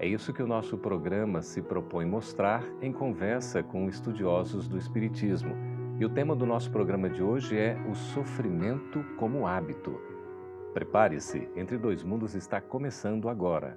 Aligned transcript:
É 0.00 0.06
isso 0.06 0.32
que 0.32 0.42
o 0.42 0.46
nosso 0.46 0.78
programa 0.78 1.42
se 1.42 1.60
propõe 1.60 2.06
mostrar 2.06 2.64
em 2.80 2.92
conversa 2.92 3.64
com 3.64 3.88
estudiosos 3.88 4.68
do 4.68 4.78
Espiritismo. 4.78 5.56
E 5.98 6.04
o 6.04 6.08
tema 6.08 6.36
do 6.36 6.46
nosso 6.46 6.70
programa 6.70 7.10
de 7.10 7.20
hoje 7.20 7.58
é 7.58 7.76
o 7.90 7.96
sofrimento 7.96 9.04
como 9.16 9.44
hábito. 9.44 10.00
Prepare-se, 10.72 11.48
Entre 11.56 11.76
Dois 11.76 12.04
Mundos 12.04 12.36
está 12.36 12.60
começando 12.60 13.28
agora. 13.28 13.76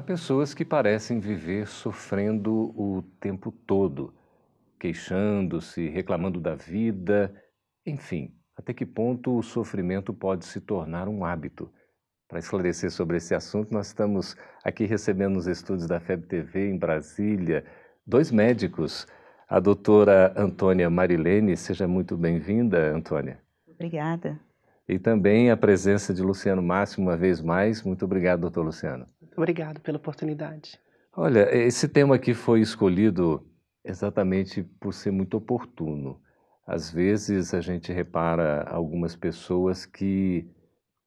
Há 0.00 0.02
pessoas 0.02 0.54
que 0.54 0.64
parecem 0.64 1.20
viver 1.20 1.66
sofrendo 1.66 2.72
o 2.74 3.02
tempo 3.20 3.52
todo, 3.52 4.14
queixando-se, 4.78 5.90
reclamando 5.90 6.40
da 6.40 6.54
vida, 6.54 7.30
enfim, 7.84 8.34
até 8.56 8.72
que 8.72 8.86
ponto 8.86 9.36
o 9.36 9.42
sofrimento 9.42 10.14
pode 10.14 10.46
se 10.46 10.58
tornar 10.58 11.06
um 11.06 11.22
hábito? 11.22 11.70
Para 12.26 12.38
esclarecer 12.38 12.90
sobre 12.90 13.18
esse 13.18 13.34
assunto, 13.34 13.74
nós 13.74 13.88
estamos 13.88 14.38
aqui 14.64 14.86
recebendo 14.86 15.34
nos 15.34 15.46
estúdios 15.46 15.86
da 15.86 16.00
FEB 16.00 16.26
TV 16.26 16.70
em 16.70 16.78
Brasília 16.78 17.62
dois 18.06 18.30
médicos. 18.30 19.06
A 19.46 19.60
doutora 19.60 20.32
Antônia 20.34 20.88
Marilene, 20.88 21.58
seja 21.58 21.86
muito 21.86 22.16
bem-vinda, 22.16 22.90
Antônia. 22.96 23.38
Obrigada. 23.68 24.40
E 24.88 24.98
também 24.98 25.50
a 25.50 25.58
presença 25.58 26.14
de 26.14 26.22
Luciano 26.22 26.62
Máximo, 26.62 27.08
uma 27.08 27.18
vez 27.18 27.42
mais. 27.42 27.82
Muito 27.82 28.06
obrigado, 28.06 28.40
doutor 28.40 28.64
Luciano. 28.64 29.06
Obrigado 29.36 29.80
pela 29.80 29.98
oportunidade. 29.98 30.78
Olha, 31.16 31.54
esse 31.56 31.88
tema 31.88 32.14
aqui 32.14 32.34
foi 32.34 32.60
escolhido 32.60 33.46
exatamente 33.84 34.62
por 34.62 34.92
ser 34.92 35.10
muito 35.10 35.36
oportuno. 35.36 36.20
Às 36.66 36.90
vezes 36.90 37.52
a 37.52 37.60
gente 37.60 37.92
repara 37.92 38.62
algumas 38.68 39.16
pessoas 39.16 39.84
que 39.84 40.48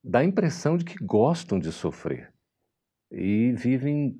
dá 0.03 0.19
a 0.19 0.25
impressão 0.25 0.77
de 0.77 0.83
que 0.83 1.03
gostam 1.03 1.57
de 1.57 1.71
sofrer 1.71 2.33
e 3.13 3.53
vivem, 3.53 4.19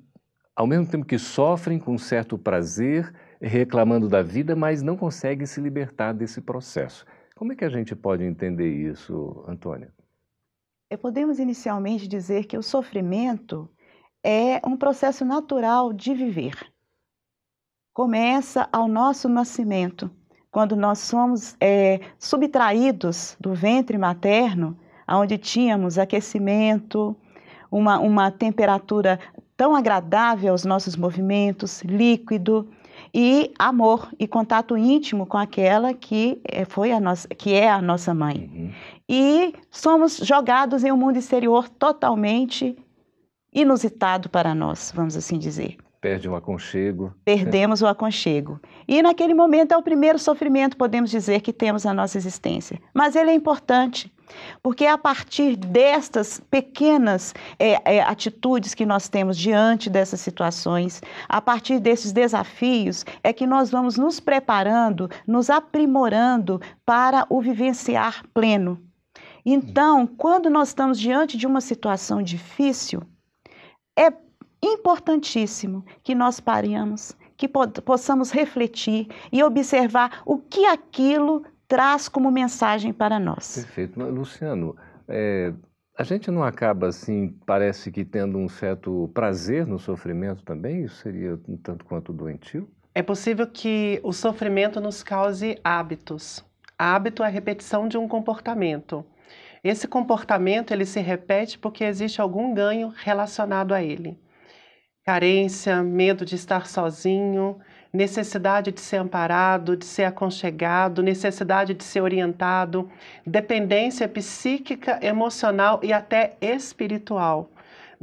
ao 0.54 0.66
mesmo 0.66 0.86
tempo 0.86 1.04
que 1.04 1.18
sofrem, 1.18 1.78
com 1.78 1.98
certo 1.98 2.38
prazer, 2.38 3.12
reclamando 3.40 4.08
da 4.08 4.22
vida, 4.22 4.54
mas 4.54 4.80
não 4.80 4.96
conseguem 4.96 5.46
se 5.46 5.60
libertar 5.60 6.12
desse 6.12 6.40
processo. 6.40 7.04
Como 7.34 7.52
é 7.52 7.56
que 7.56 7.64
a 7.64 7.68
gente 7.68 7.94
pode 7.96 8.22
entender 8.22 8.70
isso, 8.70 9.44
Antônia? 9.48 9.92
É, 10.88 10.96
podemos 10.96 11.40
inicialmente 11.40 12.06
dizer 12.06 12.44
que 12.44 12.56
o 12.56 12.62
sofrimento 12.62 13.68
é 14.24 14.60
um 14.66 14.76
processo 14.76 15.24
natural 15.24 15.92
de 15.92 16.14
viver. 16.14 16.56
Começa 17.92 18.68
ao 18.72 18.88
nosso 18.88 19.28
nascimento, 19.28 20.10
quando 20.50 20.74
nós 20.74 20.98
somos 21.00 21.54
é, 21.60 22.00
subtraídos 22.18 23.36
do 23.38 23.54
ventre 23.54 23.98
materno, 23.98 24.76
onde 25.06 25.36
tínhamos 25.36 25.98
aquecimento, 25.98 27.14
uma, 27.70 27.98
uma 27.98 28.30
temperatura 28.30 29.20
tão 29.56 29.76
agradável 29.76 30.52
aos 30.52 30.64
nossos 30.64 30.96
movimentos, 30.96 31.82
líquido, 31.82 32.68
e 33.12 33.52
amor 33.58 34.08
e 34.18 34.26
contato 34.26 34.76
íntimo 34.76 35.24
com 35.24 35.38
aquela 35.38 35.94
que 35.94 36.40
é, 36.44 36.64
foi 36.64 36.90
a 36.90 36.98
nossa, 36.98 37.28
que 37.28 37.52
é 37.54 37.70
a 37.70 37.80
nossa 37.80 38.12
mãe. 38.12 38.50
Uhum. 38.52 38.72
E 39.08 39.54
somos 39.70 40.16
jogados 40.18 40.82
em 40.82 40.90
um 40.90 40.96
mundo 40.96 41.16
exterior 41.16 41.68
totalmente 41.68 42.76
inusitado 43.54 44.28
para 44.28 44.54
nós, 44.54 44.92
vamos 44.94 45.16
assim 45.16 45.38
dizer. 45.38 45.76
Perde 46.04 46.28
o 46.28 46.36
aconchego. 46.36 47.14
Perdemos 47.24 47.80
o 47.80 47.86
aconchego. 47.86 48.60
E 48.86 49.00
naquele 49.00 49.32
momento 49.32 49.72
é 49.72 49.76
o 49.78 49.82
primeiro 49.82 50.18
sofrimento, 50.18 50.76
podemos 50.76 51.10
dizer, 51.10 51.40
que 51.40 51.50
temos 51.50 51.84
na 51.84 51.94
nossa 51.94 52.18
existência. 52.18 52.78
Mas 52.92 53.16
ele 53.16 53.30
é 53.30 53.34
importante, 53.34 54.12
porque 54.62 54.84
é 54.84 54.90
a 54.90 54.98
partir 54.98 55.56
destas 55.56 56.38
pequenas 56.50 57.34
é, 57.58 57.96
é, 57.96 58.02
atitudes 58.02 58.74
que 58.74 58.84
nós 58.84 59.08
temos 59.08 59.38
diante 59.38 59.88
dessas 59.88 60.20
situações, 60.20 61.00
a 61.26 61.40
partir 61.40 61.80
desses 61.80 62.12
desafios, 62.12 63.06
é 63.22 63.32
que 63.32 63.46
nós 63.46 63.70
vamos 63.70 63.96
nos 63.96 64.20
preparando, 64.20 65.08
nos 65.26 65.48
aprimorando 65.48 66.60
para 66.84 67.26
o 67.30 67.40
vivenciar 67.40 68.24
pleno. 68.34 68.78
Então, 69.46 70.06
quando 70.06 70.50
nós 70.50 70.68
estamos 70.68 71.00
diante 71.00 71.38
de 71.38 71.46
uma 71.46 71.62
situação 71.62 72.22
difícil, 72.22 73.02
é 73.96 74.12
importantíssimo 74.62 75.84
que 76.02 76.14
nós 76.14 76.40
paremos, 76.40 77.16
que 77.36 77.48
possamos 77.48 78.30
refletir 78.30 79.08
e 79.30 79.42
observar 79.42 80.22
o 80.24 80.38
que 80.38 80.64
aquilo 80.66 81.44
traz 81.68 82.08
como 82.08 82.30
mensagem 82.30 82.92
para 82.92 83.18
nós. 83.18 83.56
Perfeito. 83.56 83.98
Mas, 83.98 84.12
Luciano, 84.12 84.76
é, 85.08 85.52
a 85.96 86.02
gente 86.02 86.30
não 86.30 86.42
acaba 86.42 86.88
assim, 86.88 87.36
parece 87.46 87.90
que 87.90 88.04
tendo 88.04 88.38
um 88.38 88.48
certo 88.48 89.10
prazer 89.14 89.66
no 89.66 89.78
sofrimento 89.78 90.42
também? 90.44 90.84
Isso 90.84 90.96
seria 90.96 91.38
um 91.48 91.56
tanto 91.56 91.84
quanto 91.84 92.12
doentio? 92.12 92.68
É 92.94 93.02
possível 93.02 93.46
que 93.46 94.00
o 94.02 94.12
sofrimento 94.12 94.80
nos 94.80 95.02
cause 95.02 95.58
hábitos. 95.64 96.44
Hábito 96.78 97.22
é 97.22 97.26
a 97.26 97.28
repetição 97.28 97.88
de 97.88 97.98
um 97.98 98.06
comportamento. 98.06 99.04
Esse 99.64 99.88
comportamento 99.88 100.72
ele 100.72 100.84
se 100.84 101.00
repete 101.00 101.58
porque 101.58 101.84
existe 101.84 102.20
algum 102.20 102.52
ganho 102.52 102.92
relacionado 102.94 103.72
a 103.72 103.82
ele. 103.82 104.20
Carência, 105.02 105.82
medo 105.82 106.22
de 106.22 106.34
estar 106.34 106.66
sozinho, 106.66 107.58
necessidade 107.90 108.70
de 108.70 108.80
ser 108.80 108.98
amparado, 108.98 109.74
de 109.74 109.86
ser 109.86 110.04
aconchegado, 110.04 111.02
necessidade 111.02 111.72
de 111.72 111.82
ser 111.82 112.02
orientado, 112.02 112.90
dependência 113.26 114.06
psíquica, 114.06 114.98
emocional 115.02 115.80
e 115.82 115.94
até 115.94 116.36
espiritual 116.42 117.50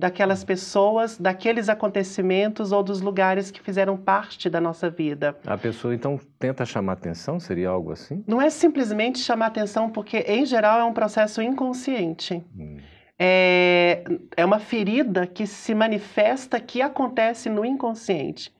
daquelas 0.01 0.43
pessoas, 0.43 1.15
daqueles 1.15 1.69
acontecimentos 1.69 2.71
ou 2.71 2.81
dos 2.81 3.01
lugares 3.01 3.51
que 3.51 3.61
fizeram 3.61 3.95
parte 3.95 4.49
da 4.49 4.59
nossa 4.59 4.89
vida. 4.89 5.37
A 5.45 5.55
pessoa 5.55 5.93
então 5.93 6.19
tenta 6.39 6.65
chamar 6.65 6.93
atenção, 6.93 7.39
seria 7.39 7.69
algo 7.69 7.91
assim? 7.91 8.23
Não 8.25 8.41
é 8.41 8.49
simplesmente 8.49 9.19
chamar 9.19 9.45
atenção, 9.45 9.91
porque 9.91 10.17
em 10.27 10.43
geral 10.43 10.79
é 10.79 10.83
um 10.83 10.91
processo 10.91 11.39
inconsciente. 11.39 12.43
Hum. 12.57 12.77
É, 13.19 14.03
é 14.35 14.43
uma 14.43 14.57
ferida 14.57 15.27
que 15.27 15.45
se 15.45 15.75
manifesta, 15.75 16.59
que 16.59 16.81
acontece 16.81 17.47
no 17.47 17.63
inconsciente. 17.63 18.51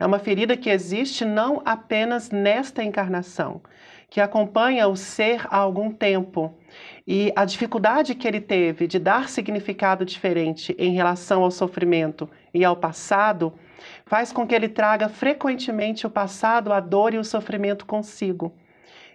É 0.00 0.06
uma 0.06 0.18
ferida 0.18 0.56
que 0.56 0.70
existe 0.70 1.26
não 1.26 1.60
apenas 1.62 2.30
nesta 2.30 2.82
encarnação, 2.82 3.60
que 4.08 4.20
acompanha 4.20 4.88
o 4.88 4.96
ser 4.96 5.46
há 5.48 5.56
algum 5.56 5.92
tempo. 5.92 6.56
E 7.06 7.32
a 7.36 7.44
dificuldade 7.44 8.14
que 8.14 8.26
ele 8.26 8.40
teve 8.40 8.86
de 8.86 8.98
dar 8.98 9.28
significado 9.28 10.04
diferente 10.04 10.74
em 10.78 10.92
relação 10.92 11.42
ao 11.42 11.50
sofrimento 11.50 12.28
e 12.52 12.64
ao 12.64 12.76
passado 12.76 13.52
faz 14.04 14.32
com 14.32 14.46
que 14.46 14.54
ele 14.54 14.68
traga 14.68 15.08
frequentemente 15.08 16.06
o 16.06 16.10
passado, 16.10 16.72
a 16.72 16.80
dor 16.80 17.14
e 17.14 17.18
o 17.18 17.24
sofrimento 17.24 17.86
consigo. 17.86 18.54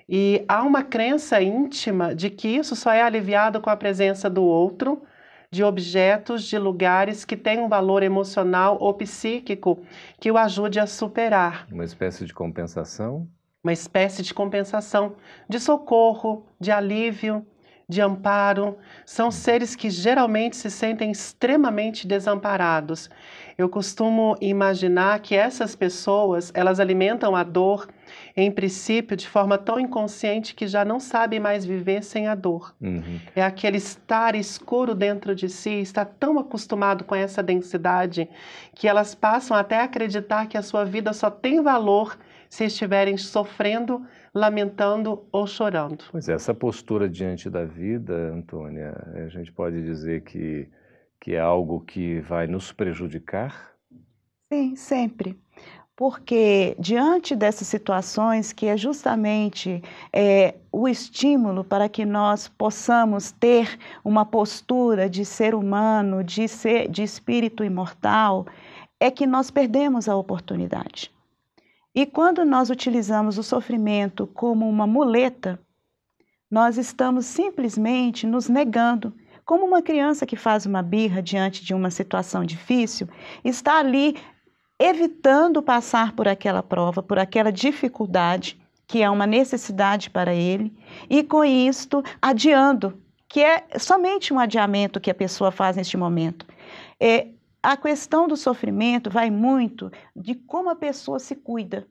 E 0.08 0.44
há 0.48 0.62
uma 0.64 0.84
crença 0.84 1.42
íntima 1.42 2.14
de 2.14 2.30
que 2.30 2.50
isso 2.50 2.76
só 2.76 2.92
é 2.92 3.02
aliviado 3.02 3.62
com 3.62 3.70
a 3.70 3.78
presença 3.78 4.30
do 4.30 4.44
outro, 4.44 5.02
de 5.50 5.64
objetos, 5.64 6.44
de 6.44 6.58
lugares 6.58 7.26
que 7.26 7.36
têm 7.36 7.60
um 7.60 7.68
valor 7.68 8.04
emocional 8.04 8.78
ou 8.80 8.94
psíquico 8.94 9.84
que 10.20 10.32
o 10.32 10.38
ajude 10.38 10.80
a 10.80 10.88
superar. 10.88 11.68
Uma 11.72 11.84
espécie 11.84 12.26
de 12.26 12.34
compensação? 12.34 13.28
Uma 13.64 13.74
espécie 13.74 14.24
de 14.24 14.34
compensação, 14.34 15.16
de 15.48 15.60
socorro, 15.60 16.46
de 16.60 16.72
alívio, 16.72 17.46
de 17.88 18.02
amparo, 18.02 18.78
são 19.06 19.30
seres 19.30 19.76
que 19.76 19.90
geralmente 19.90 20.56
se 20.56 20.72
sentem 20.72 21.12
extremamente 21.12 22.08
desamparados. 22.08 23.10
Eu 23.58 23.70
costumo 23.70 24.36
imaginar 24.40 25.20
que 25.20 25.36
essas 25.36 25.76
pessoas, 25.76 26.52
elas 26.56 26.80
alimentam 26.80 27.36
a 27.36 27.44
dor 27.44 27.88
em 28.36 28.50
princípio, 28.50 29.16
de 29.16 29.28
forma 29.28 29.58
tão 29.58 29.80
inconsciente 29.80 30.56
que 30.56 30.66
já 30.68 30.84
não 30.86 31.00
sabem 31.00 31.40
mais 31.40 31.66
viver 31.66 32.02
sem 32.04 32.28
a 32.28 32.34
dor. 32.34 32.74
Uhum. 32.82 33.20
É 33.36 33.44
aquele 33.44 33.78
estar 33.78 34.36
escuro 34.36 34.96
dentro 34.96 35.36
de 35.36 35.50
si, 35.50 35.82
está 35.82 36.06
tão 36.06 36.40
acostumado 36.40 37.04
com 37.04 37.14
essa 37.14 37.44
densidade 37.44 38.28
que 38.74 38.88
elas 38.88 39.14
passam 39.14 39.56
até 39.56 39.78
a 39.78 39.84
acreditar 39.84 40.48
que 40.48 40.58
a 40.58 40.64
sua 40.64 40.86
vida 40.86 41.14
só 41.14 41.30
tem 41.30 41.62
valor 41.62 42.18
se 42.52 42.66
estiverem 42.66 43.16
sofrendo, 43.16 44.06
lamentando 44.36 45.26
ou 45.32 45.48
chorando. 45.48 46.04
Pois 46.12 46.28
é, 46.28 46.34
essa 46.34 46.54
postura 46.54 47.08
diante 47.08 47.50
da 47.50 47.64
vida, 47.64 48.14
Antônia, 48.14 48.94
a 49.16 49.30
gente 49.30 49.54
pode 49.54 49.82
dizer 49.82 50.24
que, 50.24 50.68
que 51.18 51.34
é 51.34 51.40
algo 51.40 51.80
que 51.80 52.20
vai 52.20 52.48
nos 52.48 52.74
prejudicar? 52.74 53.72
Sim, 54.52 54.76
sempre 54.76 55.40
porque 55.96 56.76
diante 56.80 57.36
dessas 57.36 57.68
situações, 57.68 58.52
que 58.52 58.66
é 58.66 58.76
justamente 58.76 59.84
é, 60.12 60.56
o 60.72 60.88
estímulo 60.88 61.64
para 61.64 61.88
que 61.88 62.06
nós 62.06 62.48
possamos 62.48 63.32
ter 63.32 63.78
uma 64.04 64.26
postura 64.26 65.08
de 65.08 65.24
ser 65.24 65.54
humano, 65.54 66.24
de, 66.24 66.48
ser, 66.48 66.90
de 66.90 67.04
espírito 67.04 67.64
imortal, 67.64 68.48
é 69.00 69.12
que 69.12 69.28
nós 69.28 69.52
perdemos 69.52 70.10
a 70.10 70.16
oportunidade. 70.16 71.12
E 71.94 72.06
quando 72.06 72.46
nós 72.46 72.70
utilizamos 72.70 73.38
o 73.38 73.44
sofrimento 73.44 74.26
como 74.28 74.68
uma 74.70 74.88
muleta, 74.88 75.60
nós 76.50 76.78
estamos 76.78 77.26
simplesmente 77.26 78.26
nos 78.26 78.48
negando. 78.48 79.14
Como 79.46 79.66
uma 79.66 79.82
criança 79.82 80.26
que 80.26 80.36
faz 80.36 80.66
uma 80.66 80.82
birra 80.82 81.22
diante 81.22 81.64
de 81.64 81.74
uma 81.74 81.90
situação 81.90 82.46
difícil, 82.46 83.10
está 83.44 83.80
ali 83.80 84.16
evitando 84.80 85.62
passar 85.62 86.14
por 86.14 86.28
aquela 86.28 86.64
prova, 86.64 87.04
por 87.04 87.20
aquela 87.20 87.52
dificuldade, 87.52 88.60
que 88.88 89.02
é 89.02 89.10
uma 89.10 89.28
necessidade 89.28 90.10
para 90.10 90.34
ele, 90.34 90.74
e 91.10 91.24
com 91.24 91.44
isto 91.46 92.04
adiando, 92.22 93.00
que 93.30 93.42
é 93.42 93.66
somente 93.78 94.34
um 94.34 94.40
adiamento 94.40 95.00
que 95.00 95.12
a 95.12 95.16
pessoa 95.16 95.52
faz 95.52 95.76
neste 95.78 95.96
momento. 95.98 96.46
É, 97.00 97.28
a 97.62 97.78
questão 97.78 98.28
do 98.28 98.36
sofrimento 98.36 99.10
vai 99.10 99.30
muito 99.30 99.92
de 100.16 100.36
como 100.36 100.70
a 100.70 100.76
pessoa 100.76 101.20
se 101.20 101.36
cuida. 101.36 101.88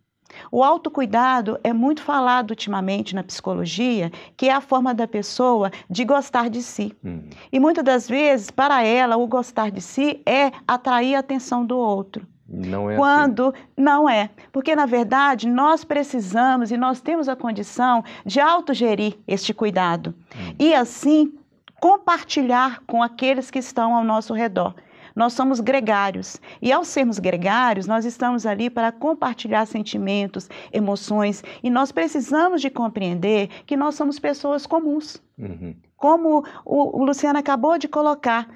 O 0.50 0.62
autocuidado 0.62 1.58
é 1.62 1.72
muito 1.72 2.02
falado 2.02 2.50
ultimamente 2.50 3.14
na 3.14 3.22
psicologia, 3.22 4.10
que 4.36 4.48
é 4.48 4.52
a 4.52 4.60
forma 4.60 4.94
da 4.94 5.06
pessoa 5.06 5.70
de 5.88 6.04
gostar 6.04 6.48
de 6.48 6.62
si. 6.62 6.96
Uhum. 7.02 7.28
E 7.50 7.58
muitas 7.58 7.84
das 7.84 8.08
vezes, 8.08 8.50
para 8.50 8.82
ela, 8.84 9.16
o 9.16 9.26
gostar 9.26 9.70
de 9.70 9.80
si 9.80 10.22
é 10.24 10.52
atrair 10.66 11.16
a 11.16 11.18
atenção 11.18 11.64
do 11.64 11.76
outro. 11.76 12.26
Não 12.48 12.90
é 12.90 12.96
quando 12.96 13.48
assim. 13.48 13.64
não 13.76 14.08
é. 14.08 14.30
Porque, 14.52 14.74
na 14.74 14.86
verdade, 14.86 15.48
nós 15.48 15.84
precisamos 15.84 16.72
e 16.72 16.76
nós 16.76 17.00
temos 17.00 17.28
a 17.28 17.36
condição 17.36 18.04
de 18.26 18.40
autogerir 18.40 19.16
este 19.26 19.54
cuidado. 19.54 20.14
Hum. 20.34 20.54
E, 20.58 20.74
assim, 20.74 21.32
compartilhar 21.80 22.82
com 22.86 23.02
aqueles 23.02 23.50
que 23.50 23.60
estão 23.60 23.94
ao 23.94 24.04
nosso 24.04 24.34
redor. 24.34 24.74
Nós 25.14 25.32
somos 25.32 25.60
gregários. 25.60 26.40
E, 26.60 26.72
ao 26.72 26.84
sermos 26.84 27.18
gregários, 27.18 27.86
nós 27.86 28.04
estamos 28.04 28.46
ali 28.46 28.70
para 28.70 28.92
compartilhar 28.92 29.66
sentimentos, 29.66 30.48
emoções. 30.72 31.42
E 31.62 31.70
nós 31.70 31.92
precisamos 31.92 32.60
de 32.60 32.70
compreender 32.70 33.48
que 33.66 33.76
nós 33.76 33.94
somos 33.94 34.18
pessoas 34.18 34.66
comuns. 34.66 35.22
Uhum. 35.38 35.74
Como 35.96 36.44
o, 36.64 37.00
o 37.00 37.04
Luciano 37.04 37.38
acabou 37.38 37.76
de 37.78 37.88
colocar, 37.88 38.48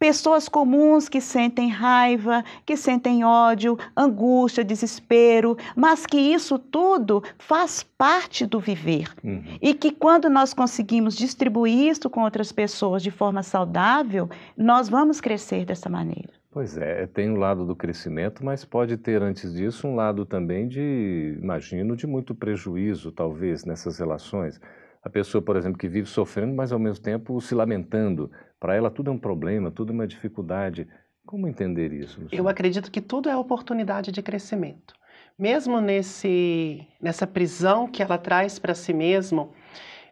pessoas 0.00 0.48
comuns 0.48 1.10
que 1.10 1.20
sentem 1.20 1.68
raiva, 1.68 2.42
que 2.64 2.74
sentem 2.74 3.22
ódio, 3.22 3.76
angústia, 3.94 4.64
desespero, 4.64 5.58
mas 5.76 6.06
que 6.06 6.16
isso 6.16 6.58
tudo 6.58 7.22
faz 7.38 7.82
parte 7.82 8.46
do 8.46 8.58
viver. 8.58 9.12
Uhum. 9.22 9.44
E 9.60 9.74
que 9.74 9.92
quando 9.92 10.30
nós 10.30 10.54
conseguimos 10.54 11.14
distribuir 11.14 11.90
isso 11.90 12.08
com 12.08 12.22
outras 12.22 12.50
pessoas 12.50 13.02
de 13.02 13.10
forma 13.10 13.42
saudável, 13.42 14.30
nós 14.56 14.88
vamos 14.88 15.20
crescer 15.20 15.66
dessa 15.66 15.90
maneira. 15.90 16.30
Pois 16.50 16.78
é, 16.78 17.06
tem 17.06 17.30
um 17.30 17.36
lado 17.36 17.66
do 17.66 17.76
crescimento, 17.76 18.44
mas 18.44 18.64
pode 18.64 18.96
ter 18.96 19.22
antes 19.22 19.52
disso 19.52 19.86
um 19.86 19.94
lado 19.94 20.24
também 20.24 20.66
de, 20.66 21.38
imagino, 21.40 21.94
de 21.94 22.06
muito 22.06 22.34
prejuízo, 22.34 23.12
talvez, 23.12 23.64
nessas 23.66 23.98
relações. 23.98 24.58
A 25.02 25.08
pessoa, 25.08 25.40
por 25.40 25.56
exemplo, 25.56 25.78
que 25.78 25.88
vive 25.88 26.08
sofrendo, 26.08 26.54
mas 26.54 26.72
ao 26.72 26.78
mesmo 26.78 27.02
tempo 27.04 27.40
se 27.40 27.54
lamentando. 27.54 28.30
Para 28.60 28.76
ela 28.76 28.90
tudo 28.90 29.10
é 29.10 29.12
um 29.12 29.18
problema, 29.18 29.70
tudo 29.70 29.90
é 29.90 29.94
uma 29.94 30.06
dificuldade. 30.06 30.86
Como 31.24 31.48
entender 31.48 31.92
isso? 31.92 32.20
Eu 32.30 32.46
acredito 32.46 32.90
que 32.90 33.00
tudo 33.00 33.30
é 33.30 33.36
oportunidade 33.36 34.12
de 34.12 34.20
crescimento. 34.20 34.94
Mesmo 35.38 35.80
nesse, 35.80 36.86
nessa 37.00 37.26
prisão 37.26 37.88
que 37.88 38.02
ela 38.02 38.18
traz 38.18 38.58
para 38.58 38.74
si 38.74 38.92
mesmo, 38.92 39.52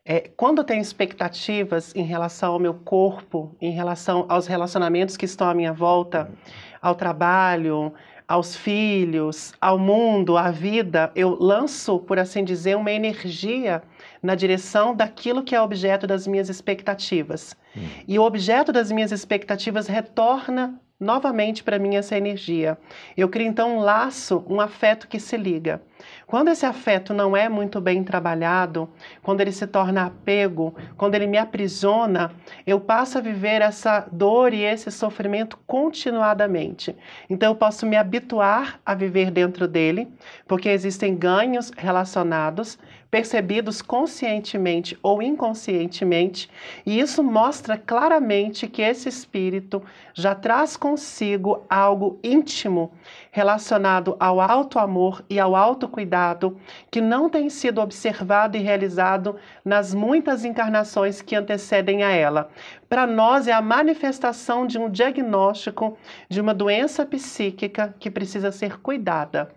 é, 0.03 0.21
quando 0.21 0.59
eu 0.59 0.65
tenho 0.65 0.81
expectativas 0.81 1.95
em 1.95 2.03
relação 2.03 2.55
ao 2.55 2.59
meu 2.59 2.73
corpo, 2.73 3.55
em 3.61 3.71
relação 3.71 4.25
aos 4.27 4.47
relacionamentos 4.47 5.19
que 5.19 5.27
estão 5.27 5.47
à 5.47 5.53
minha 5.53 5.73
volta, 5.73 6.33
ao 6.81 6.95
trabalho, 6.95 7.93
aos 8.27 8.57
filhos, 8.57 9.53
ao 9.61 9.79
mundo, 9.79 10.39
à 10.39 10.51
vida, 10.51 11.13
eu 11.15 11.37
lanço, 11.39 11.99
por 11.99 12.19
assim 12.19 12.43
dizer, 12.43 12.77
uma 12.77 12.91
energia 12.91 13.83
na 14.23 14.35
direção 14.35 14.95
daquilo 14.95 15.43
que 15.43 15.55
é 15.55 15.61
objeto 15.61 16.07
das 16.07 16.27
minhas 16.27 16.49
expectativas. 16.49 17.57
Hum. 17.77 17.81
E 18.07 18.19
o 18.19 18.23
objeto 18.23 18.73
das 18.73 18.91
minhas 18.91 19.13
expectativas 19.13 19.87
retorna 19.87 20.81
novamente 21.01 21.63
para 21.63 21.79
mim 21.79 21.95
essa 21.95 22.17
energia. 22.17 22.77
Eu 23.17 23.29
crio 23.29 23.47
então 23.47 23.77
um 23.77 23.81
laço, 23.81 24.45
um 24.49 24.61
afeto 24.61 25.07
que 25.07 25.21
se 25.21 25.37
liga. 25.37 25.81
Quando 26.27 26.49
esse 26.49 26.67
afeto 26.67 27.15
não 27.15 27.37
é 27.37 27.49
muito 27.49 27.81
bem 27.81 28.03
trabalhado, 28.03 28.89
quando 29.23 29.41
ele 29.41 29.53
se 29.53 29.67
torna 29.67 30.07
apego, 30.07 30.75
quando 30.97 31.15
ele 31.15 31.27
me 31.27 31.39
aprisiona, 31.39 32.33
eu 32.67 32.81
passo 32.81 33.19
a 33.19 33.21
viver 33.21 33.63
essa 33.63 34.07
dor 34.11 34.53
e 34.53 34.63
esse 34.63 34.91
sofrimento 34.91 35.57
continuadamente. 35.67 36.97
Então 37.31 37.53
eu 37.53 37.57
posso 37.57 37.87
me 37.87 37.97
habituar 37.97 38.81
a 38.85 38.95
viver 38.95 39.31
dentro 39.31 39.69
dele, 39.69 40.09
porque 40.47 40.69
existem 40.69 41.17
ganhos 41.17 41.71
relacionados 41.77 42.79
percebidos 43.11 43.81
conscientemente 43.81 44.99
ou 45.03 45.23
inconscientemente, 45.23 46.51
e 46.85 47.01
isso 47.01 47.23
mostra 47.23 47.77
claramente 47.77 48.69
que 48.69 48.83
esse 48.83 49.09
espírito 49.09 49.83
já 50.13 50.35
traz 50.35 50.77
consigo 50.77 51.65
algo 51.71 52.19
íntimo 52.23 52.93
relacionado 53.31 54.17
ao 54.21 54.41
alto 54.41 54.79
amor 54.79 55.25
e 55.31 55.41
ao 55.41 55.57
alto 55.57 55.89
cuidado 55.89 56.59
que 56.91 57.01
não 57.01 57.31
tem 57.31 57.49
sido 57.49 57.81
observado 57.81 58.57
e 58.57 58.61
realizado 58.61 59.37
nas 59.65 59.95
muitas 59.95 60.45
encarnações 60.45 61.23
que 61.23 61.35
antecedem 61.35 62.03
a 62.03 62.11
ela. 62.11 62.51
Para 62.89 63.07
nós 63.07 63.47
é 63.47 63.53
a 63.53 63.63
manifestação 63.63 64.67
de 64.67 64.79
um 64.79 64.91
diagnóstico 64.91 65.97
de 66.29 66.41
uma 66.41 66.53
doença 66.53 67.07
psíquica 67.07 67.95
que 67.99 68.11
precisa 68.11 68.53
ser 68.53 68.81
cuidada 68.81 69.51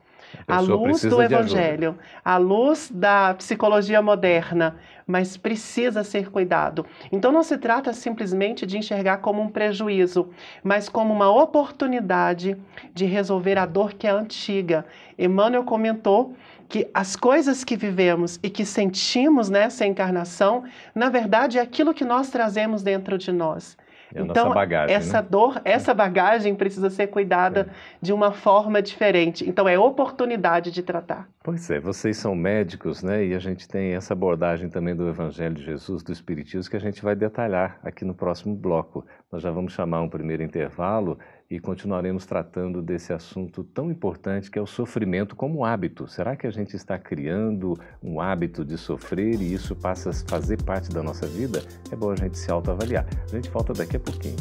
a 0.47 0.59
luz 0.59 1.03
do 1.03 1.21
Evangelho, 1.21 1.97
a 2.23 2.37
luz 2.37 2.91
da 2.93 3.33
psicologia 3.33 4.01
moderna, 4.01 4.77
mas 5.05 5.37
precisa 5.37 6.03
ser 6.03 6.29
cuidado. 6.29 6.85
Então 7.11 7.31
não 7.31 7.43
se 7.43 7.57
trata 7.57 7.93
simplesmente 7.93 8.65
de 8.65 8.77
enxergar 8.77 9.17
como 9.17 9.41
um 9.41 9.49
prejuízo, 9.49 10.29
mas 10.63 10.87
como 10.87 11.13
uma 11.13 11.29
oportunidade 11.29 12.57
de 12.93 13.05
resolver 13.05 13.57
a 13.57 13.65
dor 13.65 13.93
que 13.93 14.07
é 14.07 14.11
antiga. 14.11 14.85
Emmanuel 15.17 15.63
comentou 15.63 16.33
que 16.69 16.89
as 16.93 17.17
coisas 17.17 17.65
que 17.65 17.75
vivemos 17.75 18.39
e 18.41 18.49
que 18.49 18.65
sentimos 18.65 19.49
nessa 19.49 19.85
encarnação, 19.85 20.63
na 20.95 21.09
verdade, 21.09 21.59
é 21.59 21.61
aquilo 21.61 21.93
que 21.93 22.05
nós 22.05 22.29
trazemos 22.29 22.81
dentro 22.81 23.17
de 23.17 23.31
nós. 23.31 23.77
É 24.13 24.21
então, 24.21 24.53
bagagem, 24.53 24.95
essa 24.95 25.21
né? 25.21 25.27
dor, 25.29 25.61
essa 25.63 25.93
bagagem 25.93 26.55
precisa 26.55 26.89
ser 26.89 27.07
cuidada 27.07 27.61
é. 27.69 27.73
de 28.01 28.13
uma 28.13 28.31
forma 28.31 28.81
diferente. 28.81 29.47
Então, 29.47 29.67
é 29.67 29.77
oportunidade 29.77 30.71
de 30.71 30.83
tratar. 30.83 31.27
Pois 31.43 31.69
é, 31.69 31.79
vocês 31.79 32.17
são 32.17 32.35
médicos, 32.35 33.01
né? 33.01 33.25
E 33.25 33.33
a 33.33 33.39
gente 33.39 33.67
tem 33.67 33.93
essa 33.93 34.13
abordagem 34.13 34.69
também 34.69 34.95
do 34.95 35.07
Evangelho 35.07 35.55
de 35.55 35.63
Jesus, 35.63 36.03
do 36.03 36.11
Espiritismo, 36.11 36.69
que 36.69 36.77
a 36.77 36.81
gente 36.81 37.01
vai 37.01 37.15
detalhar 37.15 37.79
aqui 37.83 38.05
no 38.05 38.13
próximo 38.13 38.55
bloco. 38.55 39.05
Nós 39.31 39.41
já 39.41 39.51
vamos 39.51 39.73
chamar 39.73 40.01
um 40.01 40.09
primeiro 40.09 40.43
intervalo 40.43 41.17
e 41.51 41.59
continuaremos 41.59 42.25
tratando 42.25 42.81
desse 42.81 43.11
assunto 43.11 43.61
tão 43.61 43.91
importante 43.91 44.49
que 44.49 44.57
é 44.57 44.61
o 44.61 44.65
sofrimento 44.65 45.35
como 45.35 45.65
hábito. 45.65 46.07
Será 46.07 46.33
que 46.33 46.47
a 46.47 46.49
gente 46.49 46.77
está 46.77 46.97
criando 46.97 47.77
um 48.01 48.21
hábito 48.21 48.63
de 48.63 48.77
sofrer 48.77 49.41
e 49.41 49.53
isso 49.53 49.75
passa 49.75 50.11
a 50.11 50.13
fazer 50.13 50.63
parte 50.63 50.89
da 50.89 51.03
nossa 51.03 51.27
vida? 51.27 51.61
É 51.91 51.95
bom 51.97 52.09
a 52.09 52.15
gente 52.15 52.37
se 52.37 52.49
autoavaliar. 52.49 53.05
A 53.25 53.35
gente 53.35 53.49
volta 53.49 53.73
daqui 53.73 53.97
a 53.97 53.99
pouquinho. 53.99 54.37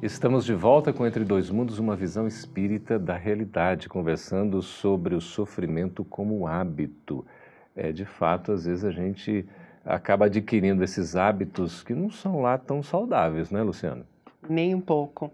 Estamos 0.00 0.44
de 0.44 0.54
volta 0.54 0.92
com 0.92 1.04
Entre 1.04 1.24
Dois 1.24 1.50
Mundos, 1.50 1.80
uma 1.80 1.96
visão 1.96 2.28
espírita 2.28 2.96
da 2.96 3.16
realidade, 3.16 3.88
conversando 3.88 4.62
sobre 4.62 5.16
o 5.16 5.20
sofrimento 5.20 6.04
como 6.04 6.46
hábito. 6.46 7.26
É, 7.74 7.90
de 7.90 8.04
fato, 8.04 8.52
às 8.52 8.66
vezes 8.66 8.84
a 8.84 8.92
gente 8.92 9.44
acaba 9.90 10.26
adquirindo 10.26 10.82
esses 10.82 11.16
hábitos 11.16 11.82
que 11.82 11.94
não 11.94 12.10
são 12.10 12.40
lá 12.40 12.56
tão 12.56 12.82
saudáveis, 12.82 13.50
né, 13.50 13.62
Luciano? 13.62 14.04
Nem 14.48 14.74
um 14.74 14.80
pouco. 14.80 15.30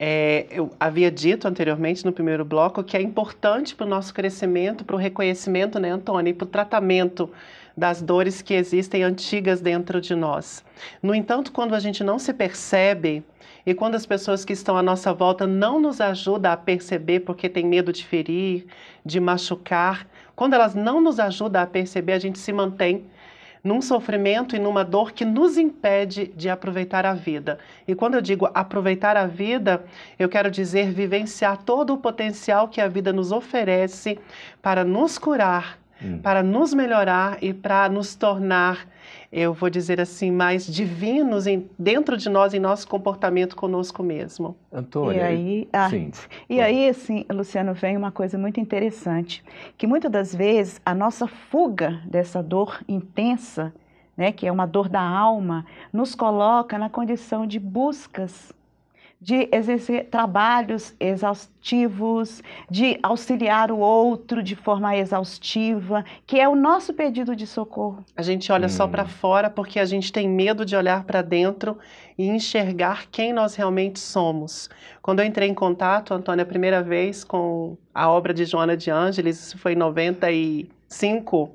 É, 0.00 0.46
eu 0.50 0.70
havia 0.78 1.10
dito 1.10 1.48
anteriormente 1.48 2.04
no 2.04 2.12
primeiro 2.12 2.44
bloco 2.44 2.84
que 2.84 2.96
é 2.96 3.02
importante 3.02 3.74
para 3.74 3.84
o 3.84 3.88
nosso 3.88 4.14
crescimento, 4.14 4.84
para 4.84 4.94
o 4.94 4.98
reconhecimento, 4.98 5.80
né, 5.80 5.90
Antônio, 5.90 6.30
e 6.30 6.34
para 6.34 6.44
o 6.44 6.48
tratamento 6.48 7.28
das 7.76 8.00
dores 8.00 8.40
que 8.40 8.54
existem 8.54 9.02
antigas 9.02 9.60
dentro 9.60 10.00
de 10.00 10.14
nós. 10.14 10.64
No 11.02 11.14
entanto, 11.14 11.50
quando 11.50 11.74
a 11.74 11.80
gente 11.80 12.04
não 12.04 12.18
se 12.18 12.32
percebe 12.32 13.24
e 13.66 13.74
quando 13.74 13.96
as 13.96 14.06
pessoas 14.06 14.44
que 14.44 14.52
estão 14.52 14.76
à 14.76 14.82
nossa 14.82 15.12
volta 15.12 15.46
não 15.46 15.80
nos 15.80 16.00
ajudam 16.00 16.52
a 16.52 16.56
perceber 16.56 17.20
porque 17.20 17.48
tem 17.48 17.66
medo 17.66 17.92
de 17.92 18.04
ferir, 18.04 18.66
de 19.04 19.18
machucar, 19.20 20.06
quando 20.34 20.54
elas 20.54 20.74
não 20.74 21.00
nos 21.00 21.18
ajudam 21.18 21.62
a 21.62 21.66
perceber, 21.66 22.12
a 22.12 22.18
gente 22.18 22.38
se 22.38 22.52
mantém 22.52 23.06
num 23.62 23.80
sofrimento 23.82 24.54
e 24.54 24.58
numa 24.58 24.84
dor 24.84 25.12
que 25.12 25.24
nos 25.24 25.56
impede 25.56 26.28
de 26.36 26.48
aproveitar 26.48 27.04
a 27.04 27.14
vida. 27.14 27.58
E 27.86 27.94
quando 27.94 28.14
eu 28.14 28.20
digo 28.20 28.48
aproveitar 28.54 29.16
a 29.16 29.26
vida, 29.26 29.84
eu 30.18 30.28
quero 30.28 30.50
dizer 30.50 30.90
vivenciar 30.90 31.58
todo 31.58 31.94
o 31.94 31.98
potencial 31.98 32.68
que 32.68 32.80
a 32.80 32.88
vida 32.88 33.12
nos 33.12 33.32
oferece 33.32 34.18
para 34.62 34.84
nos 34.84 35.18
curar, 35.18 35.78
hum. 36.02 36.18
para 36.18 36.42
nos 36.42 36.72
melhorar 36.72 37.38
e 37.42 37.52
para 37.52 37.88
nos 37.88 38.14
tornar 38.14 38.86
eu 39.30 39.52
vou 39.52 39.68
dizer 39.68 40.00
assim, 40.00 40.30
mais 40.30 40.66
divinos 40.66 41.46
em, 41.46 41.68
dentro 41.78 42.16
de 42.16 42.28
nós, 42.28 42.54
em 42.54 42.58
nosso 42.58 42.88
comportamento 42.88 43.54
conosco 43.54 44.02
mesmo. 44.02 44.56
Antônia, 44.72 45.18
e 45.18 45.22
aí, 45.22 45.68
ah, 45.72 45.90
sim, 45.90 46.10
e 46.48 46.60
aí, 46.60 46.88
assim, 46.88 47.24
Luciano, 47.30 47.74
vem 47.74 47.96
uma 47.96 48.10
coisa 48.10 48.38
muito 48.38 48.58
interessante, 48.58 49.44
que 49.76 49.86
muitas 49.86 50.10
das 50.10 50.34
vezes 50.34 50.80
a 50.84 50.94
nossa 50.94 51.26
fuga 51.26 52.00
dessa 52.06 52.42
dor 52.42 52.82
intensa, 52.88 53.72
né, 54.16 54.32
que 54.32 54.46
é 54.46 54.52
uma 54.52 54.66
dor 54.66 54.88
da 54.88 55.02
alma, 55.02 55.64
nos 55.92 56.14
coloca 56.14 56.78
na 56.78 56.88
condição 56.88 57.46
de 57.46 57.58
buscas 57.58 58.52
de 59.20 59.48
exercer 59.50 60.06
trabalhos 60.06 60.94
exaustivos, 61.00 62.42
de 62.70 62.98
auxiliar 63.02 63.72
o 63.72 63.78
outro 63.78 64.42
de 64.42 64.54
forma 64.54 64.96
exaustiva, 64.96 66.04
que 66.24 66.38
é 66.38 66.48
o 66.48 66.54
nosso 66.54 66.94
pedido 66.94 67.34
de 67.34 67.46
socorro. 67.46 68.04
A 68.16 68.22
gente 68.22 68.50
olha 68.52 68.66
hum. 68.66 68.70
só 68.70 68.86
para 68.86 69.06
fora 69.06 69.50
porque 69.50 69.80
a 69.80 69.84
gente 69.84 70.12
tem 70.12 70.28
medo 70.28 70.64
de 70.64 70.76
olhar 70.76 71.02
para 71.04 71.20
dentro 71.20 71.76
e 72.16 72.28
enxergar 72.28 73.06
quem 73.10 73.32
nós 73.32 73.56
realmente 73.56 73.98
somos. 73.98 74.70
Quando 75.02 75.20
eu 75.20 75.26
entrei 75.26 75.48
em 75.48 75.54
contato, 75.54 76.14
Antônia, 76.14 76.44
a 76.44 76.46
primeira 76.46 76.82
vez 76.82 77.24
com 77.24 77.76
a 77.92 78.08
obra 78.08 78.32
de 78.32 78.44
Joana 78.44 78.76
de 78.76 78.90
Ângeles, 78.90 79.38
isso 79.38 79.58
foi 79.58 79.72
em 79.72 79.76
95, 79.76 81.50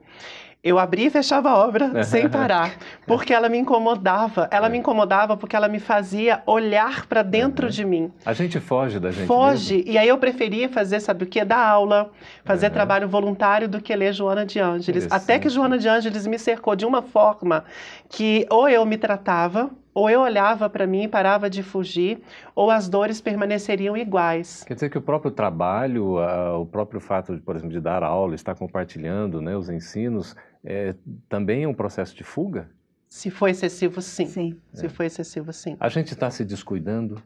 eu 0.64 0.80
abria 0.80 1.08
e 1.08 1.10
fechava 1.10 1.50
a 1.50 1.58
obra 1.58 2.04
sem 2.06 2.30
parar, 2.30 2.78
porque 3.06 3.34
ela 3.34 3.50
me 3.50 3.58
incomodava. 3.58 4.48
Ela 4.50 4.70
me 4.70 4.78
incomodava 4.78 5.36
porque 5.36 5.58
ela 5.58 5.68
me 5.68 5.78
fazia 5.78 6.42
olhar 6.46 7.06
para 7.06 7.22
dentro 7.22 7.66
uhum. 7.66 7.72
de 7.72 7.84
mim. 7.84 8.12
A 8.26 8.32
gente 8.32 8.62
foge 8.62 8.98
da 8.98 9.12
gente 9.12 9.28
Foge. 9.28 9.76
Mesmo. 9.76 9.92
E 9.92 9.98
aí 9.98 10.08
eu 10.08 10.18
preferia 10.18 10.70
fazer, 10.70 11.02
sabe 11.02 11.26
o 11.26 11.28
que? 11.28 11.44
Dar 11.44 11.68
aula, 11.68 12.12
fazer 12.46 12.68
uhum. 12.68 12.74
trabalho 12.74 13.10
voluntário 13.10 13.68
do 13.68 13.82
que 13.82 13.94
ler 13.94 14.14
Joana 14.14 14.46
de 14.46 14.58
Ângeles. 14.58 15.08
Até 15.12 15.38
que 15.38 15.50
Joana 15.50 15.78
de 15.78 15.90
Ângeles 15.90 16.26
me 16.26 16.40
cercou 16.40 16.78
de 16.78 16.86
uma 16.86 17.02
forma 17.02 17.66
que 18.08 18.48
ou 18.50 18.70
eu 18.70 18.86
me 18.86 18.98
tratava, 18.98 19.70
ou 19.94 20.10
eu 20.10 20.22
olhava 20.22 20.70
para 20.70 20.88
mim 20.88 21.04
e 21.04 21.08
parava 21.08 21.50
de 21.50 21.62
fugir, 21.62 22.22
ou 22.56 22.72
as 22.72 22.90
dores 22.90 23.22
permaneceriam 23.22 23.96
iguais. 23.96 24.64
Quer 24.64 24.74
dizer 24.74 24.90
que 24.90 24.98
o 24.98 25.02
próprio 25.02 25.32
trabalho, 25.32 26.18
o 26.60 26.66
próprio 26.66 27.00
fato, 27.00 27.36
de, 27.36 27.42
por 27.42 27.56
exemplo, 27.56 27.74
de 27.74 27.80
dar 27.80 28.04
aula, 28.04 28.36
estar 28.36 28.56
compartilhando 28.56 29.42
né, 29.42 29.56
os 29.56 29.70
ensinos, 29.70 30.36
é, 30.64 30.96
também 31.30 31.64
é 31.64 31.68
um 31.68 31.74
processo 31.74 32.16
de 32.16 32.24
fuga? 32.24 32.70
Se 33.08 33.30
for 33.30 33.48
excessivo, 33.48 34.02
sim. 34.02 34.26
sim. 34.26 34.60
Se 34.74 34.88
é. 34.88 34.90
for 34.90 35.04
excessivo, 35.04 35.54
sim. 35.54 35.78
A 35.80 35.88
gente 35.90 36.14
está 36.14 36.32
se 36.32 36.44
descuidando? 36.44 37.22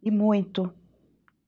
E 0.00 0.10
muito 0.10 0.72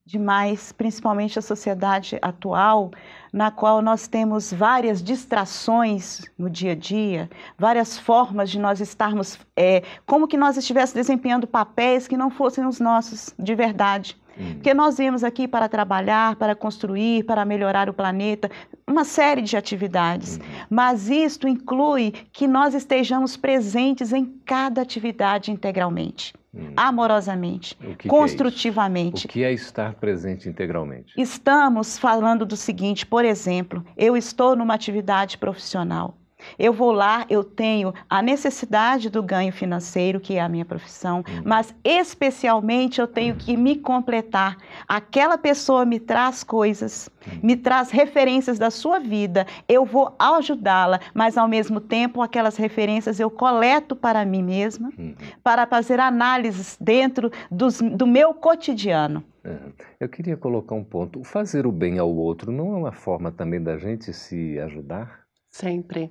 demais, 0.06 0.70
principalmente 0.70 1.38
a 1.38 1.42
sociedade 1.42 2.18
atual, 2.20 2.90
na 3.32 3.50
qual 3.50 3.80
nós 3.80 4.06
temos 4.06 4.52
várias 4.52 5.02
distrações 5.02 6.22
no 6.38 6.50
dia 6.50 6.72
a 6.72 6.74
dia, 6.74 7.30
várias 7.58 7.98
formas 7.98 8.50
de 8.50 8.58
nós 8.58 8.80
estarmos, 8.80 9.38
é, 9.56 9.82
como 10.04 10.28
que 10.28 10.36
nós 10.36 10.58
estivéssemos 10.58 11.06
desempenhando 11.06 11.46
papéis 11.46 12.06
que 12.06 12.16
não 12.16 12.30
fossem 12.30 12.66
os 12.66 12.78
nossos 12.78 13.34
de 13.38 13.54
verdade. 13.54 14.16
Uhum. 14.36 14.54
Porque 14.54 14.74
nós 14.74 14.98
viemos 14.98 15.24
aqui 15.24 15.48
para 15.48 15.68
trabalhar, 15.68 16.36
para 16.36 16.54
construir, 16.54 17.24
para 17.24 17.44
melhorar 17.44 17.88
o 17.88 17.94
planeta, 17.94 18.50
uma 18.86 19.04
série 19.04 19.40
de 19.40 19.56
atividades. 19.56 20.36
Uhum. 20.36 20.44
Mas 20.68 21.08
isto 21.08 21.48
inclui 21.48 22.12
que 22.32 22.46
nós 22.46 22.74
estejamos 22.74 23.36
presentes 23.36 24.12
em 24.12 24.24
cada 24.44 24.82
atividade 24.82 25.50
integralmente. 25.50 26.34
Hum. 26.56 26.72
amorosamente, 26.76 27.76
que 27.98 28.08
construtivamente. 28.08 29.26
Que 29.26 29.42
é 29.42 29.48
o 29.48 29.48
que 29.48 29.50
é 29.50 29.52
estar 29.52 29.94
presente 29.94 30.48
integralmente? 30.48 31.12
Estamos 31.16 31.98
falando 31.98 32.46
do 32.46 32.56
seguinte, 32.56 33.04
por 33.04 33.24
exemplo, 33.24 33.84
eu 33.96 34.16
estou 34.16 34.54
numa 34.54 34.74
atividade 34.74 35.36
profissional. 35.36 36.16
Eu 36.58 36.72
vou 36.72 36.92
lá, 36.92 37.24
eu 37.28 37.42
tenho 37.42 37.92
a 38.08 38.22
necessidade 38.22 39.10
do 39.10 39.22
ganho 39.22 39.52
financeiro, 39.52 40.20
que 40.20 40.36
é 40.36 40.40
a 40.40 40.48
minha 40.48 40.64
profissão, 40.64 41.20
hum. 41.20 41.42
mas 41.44 41.74
especialmente 41.84 43.00
eu 43.00 43.06
tenho 43.06 43.34
que 43.36 43.56
me 43.56 43.76
completar. 43.76 44.56
Aquela 44.86 45.38
pessoa 45.38 45.84
me 45.84 45.98
traz 45.98 46.42
coisas, 46.44 47.08
hum. 47.26 47.40
me 47.42 47.56
traz 47.56 47.90
referências 47.90 48.58
da 48.58 48.70
sua 48.70 48.98
vida, 48.98 49.46
eu 49.68 49.84
vou 49.84 50.14
ajudá-la, 50.18 51.00
mas 51.12 51.36
ao 51.36 51.48
mesmo 51.48 51.80
tempo 51.80 52.22
aquelas 52.22 52.56
referências 52.56 53.20
eu 53.20 53.30
coleto 53.30 53.96
para 53.96 54.24
mim 54.24 54.42
mesma, 54.42 54.90
hum. 54.98 55.14
para 55.42 55.66
fazer 55.66 56.00
análises 56.00 56.76
dentro 56.80 57.30
dos, 57.50 57.80
do 57.80 58.06
meu 58.06 58.34
cotidiano. 58.34 59.24
É. 59.44 59.58
Eu 60.00 60.08
queria 60.08 60.36
colocar 60.36 60.74
um 60.74 60.82
ponto. 60.82 61.22
Fazer 61.22 61.66
o 61.66 61.72
bem 61.72 61.98
ao 61.98 62.10
outro 62.14 62.50
não 62.50 62.74
é 62.74 62.76
uma 62.78 62.92
forma 62.92 63.30
também 63.30 63.62
da 63.62 63.76
gente 63.76 64.12
se 64.12 64.58
ajudar? 64.58 65.23
Sempre. 65.54 66.10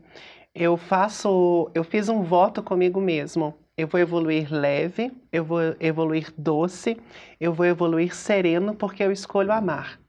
Eu 0.55 0.77
faço, 0.77 1.69
eu 1.75 1.83
fiz 1.83 2.07
um 2.07 2.21
voto 2.23 2.63
comigo 2.63 3.01
mesmo. 3.01 3.53
Eu 3.75 3.89
vou 3.89 3.99
evoluir 3.99 4.47
leve, 4.49 5.11
eu 5.33 5.43
vou 5.43 5.59
evoluir 5.81 6.33
doce, 6.37 6.95
eu 7.41 7.51
vou 7.51 7.65
evoluir 7.65 8.15
sereno, 8.15 8.73
porque 8.73 9.03
eu 9.03 9.11
escolho 9.11 9.51
amar. 9.51 9.99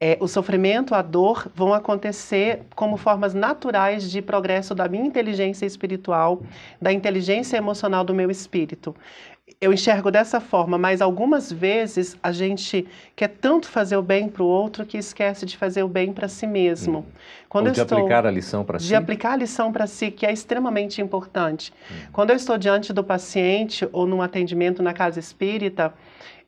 É, 0.00 0.18
o 0.20 0.26
sofrimento, 0.26 0.92
a 0.92 1.02
dor 1.02 1.48
vão 1.54 1.72
acontecer 1.72 2.64
como 2.74 2.96
formas 2.96 3.32
naturais 3.32 4.10
de 4.10 4.20
progresso 4.20 4.74
da 4.74 4.88
minha 4.88 5.06
inteligência 5.06 5.64
espiritual, 5.64 6.42
da 6.82 6.92
inteligência 6.92 7.56
emocional 7.56 8.02
do 8.02 8.12
meu 8.12 8.28
espírito 8.28 8.92
eu 9.60 9.72
enxergo 9.72 10.10
dessa 10.10 10.40
forma, 10.40 10.78
mas 10.78 11.00
algumas 11.00 11.50
vezes 11.50 12.16
a 12.22 12.30
gente 12.30 12.86
quer 13.16 13.28
tanto 13.28 13.68
fazer 13.68 13.96
o 13.96 14.02
bem 14.02 14.28
para 14.28 14.42
o 14.42 14.46
outro 14.46 14.86
que 14.86 14.96
esquece 14.96 15.44
de 15.44 15.56
fazer 15.56 15.82
o 15.82 15.88
bem 15.88 16.12
para 16.12 16.28
si 16.28 16.46
mesmo. 16.46 17.00
Hum. 17.00 17.04
Quando 17.48 17.66
Ou 17.66 17.72
de 17.72 17.80
estou, 17.80 17.98
aplicar 17.98 18.26
a 18.26 18.30
lição 18.30 18.64
para 18.64 18.78
si. 18.78 18.86
De 18.86 18.94
aplicar 18.94 19.32
a 19.32 19.36
lição 19.36 19.72
para 19.72 19.86
si, 19.86 20.10
que 20.10 20.24
é 20.24 20.32
extremamente 20.32 21.02
importante. 21.02 21.72
Hum. 21.90 21.94
Quando 22.12 22.30
eu 22.30 22.36
estou 22.36 22.56
diante 22.56 22.92
do 22.92 23.02
paciente 23.02 23.88
ou 23.92 24.06
num 24.06 24.22
atendimento 24.22 24.82
na 24.82 24.92
casa 24.92 25.18
espírita, 25.18 25.92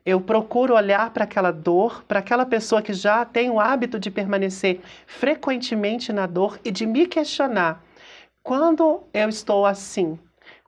eu 0.05 0.19
procuro 0.19 0.75
olhar 0.75 1.11
para 1.11 1.25
aquela 1.25 1.51
dor, 1.51 2.03
para 2.07 2.19
aquela 2.19 2.45
pessoa 2.45 2.81
que 2.81 2.93
já 2.93 3.23
tem 3.25 3.49
o 3.49 3.59
hábito 3.59 3.99
de 3.99 4.09
permanecer 4.09 4.79
frequentemente 5.05 6.11
na 6.11 6.25
dor 6.25 6.59
e 6.63 6.71
de 6.71 6.85
me 6.85 7.05
questionar: 7.05 7.83
quando 8.41 9.03
eu 9.13 9.29
estou 9.29 9.65
assim? 9.65 10.17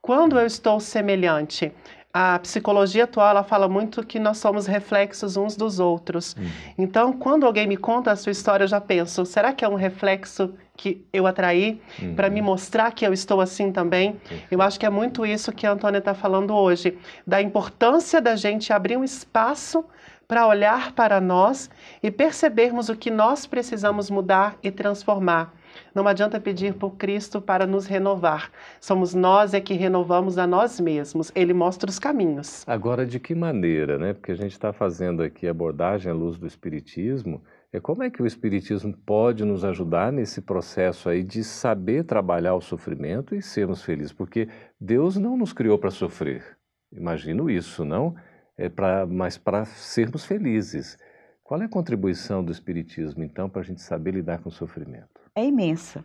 Quando 0.02 0.38
eu 0.38 0.46
estou 0.46 0.80
semelhante? 0.80 1.72
A 2.14 2.38
psicologia 2.38 3.06
atual 3.06 3.30
ela 3.30 3.44
fala 3.44 3.68
muito 3.68 4.06
que 4.06 4.20
nós 4.20 4.38
somos 4.38 4.68
reflexos 4.68 5.36
uns 5.36 5.56
dos 5.56 5.80
outros. 5.80 6.36
Uhum. 6.36 6.48
Então, 6.78 7.14
quando 7.14 7.44
alguém 7.44 7.66
me 7.66 7.76
conta 7.76 8.12
a 8.12 8.16
sua 8.16 8.32
história, 8.32 8.66
eu 8.66 8.68
já 8.68 8.80
penso: 8.80 9.26
será 9.26 9.52
que 9.52 9.66
é 9.66 9.68
um 9.68 9.74
reflexo 9.74 10.54
que 10.78 11.04
eu 11.12 11.26
atraí 11.26 11.82
uhum. 12.00 12.14
para 12.14 12.30
me 12.30 12.42
mostrar 12.42 12.92
que 12.92 13.06
eu 13.06 13.14
estou 13.14 13.42
assim 13.42 13.72
também? 13.72 14.22
Eu 14.52 14.62
acho 14.62 14.80
que 14.80 14.86
é 14.86 14.90
muito 14.92 15.26
isso 15.26 15.52
que 15.52 15.66
a 15.66 15.72
Antônia 15.72 15.98
está 15.98 16.14
falando 16.14 16.54
hoje, 16.54 16.98
da 17.26 17.42
importância 17.42 18.22
da 18.22 18.36
gente 18.36 18.72
abrir 18.72 18.96
um 18.96 19.04
espaço 19.04 19.84
para 20.28 20.48
olhar 20.48 20.92
para 20.94 21.20
nós 21.20 21.70
e 22.02 22.12
percebermos 22.12 22.90
o 22.90 22.96
que 22.96 23.10
nós 23.10 23.48
precisamos 23.48 24.10
mudar 24.10 24.56
e 24.62 24.70
transformar. 24.70 25.54
Não 25.94 26.08
adianta 26.08 26.40
pedir 26.40 26.74
por 26.74 26.96
Cristo 26.98 27.42
para 27.42 27.66
nos 27.66 27.86
renovar. 27.86 28.52
Somos 28.80 29.14
nós 29.14 29.54
é 29.54 29.62
que 29.62 29.74
renovamos 29.74 30.38
a 30.38 30.48
nós 30.48 30.80
mesmos. 30.80 31.32
Ele 31.36 31.54
mostra 31.54 31.90
os 31.90 32.00
caminhos. 32.00 32.64
Agora, 32.68 33.06
de 33.06 33.20
que 33.20 33.36
maneira, 33.36 33.98
né? 33.98 34.14
Porque 34.14 34.32
a 34.32 34.36
gente 34.36 34.52
está 34.52 34.74
fazendo 34.74 35.24
aqui 35.24 35.48
abordagem 35.48 36.12
à 36.12 36.16
luz 36.16 36.38
do 36.38 36.48
Espiritismo. 36.48 37.44
É 37.72 37.80
como 37.80 38.04
é 38.04 38.10
que 38.10 38.22
o 38.22 38.28
Espiritismo 38.28 38.96
pode 39.06 39.44
nos 39.44 39.66
ajudar 39.66 40.12
nesse 40.12 40.42
processo 40.42 41.10
aí 41.10 41.24
de 41.24 41.44
saber 41.44 42.04
trabalhar 42.04 42.54
o 42.54 42.62
sofrimento 42.62 43.34
e 43.34 43.42
sermos 43.42 43.82
felizes? 43.82 44.14
Porque 44.14 44.48
Deus 44.80 45.18
não 45.18 45.36
nos 45.36 45.54
criou 45.54 45.80
para 45.80 45.90
sofrer. 45.90 46.44
Imagino 46.92 47.50
isso, 47.50 47.84
não? 47.84 48.16
É 48.56 48.70
pra, 48.70 49.08
mas 49.08 49.38
para 49.38 49.66
sermos 49.66 50.24
felizes. 50.24 50.98
Qual 51.44 51.62
é 51.62 51.66
a 51.66 51.70
contribuição 51.70 52.44
do 52.44 52.52
Espiritismo, 52.52 53.24
então, 53.24 53.50
para 53.50 53.62
a 53.62 53.66
gente 53.66 53.82
saber 53.82 54.12
lidar 54.12 54.40
com 54.40 54.50
o 54.50 54.52
sofrimento? 54.52 55.23
É 55.36 55.46
imensa. 55.46 56.04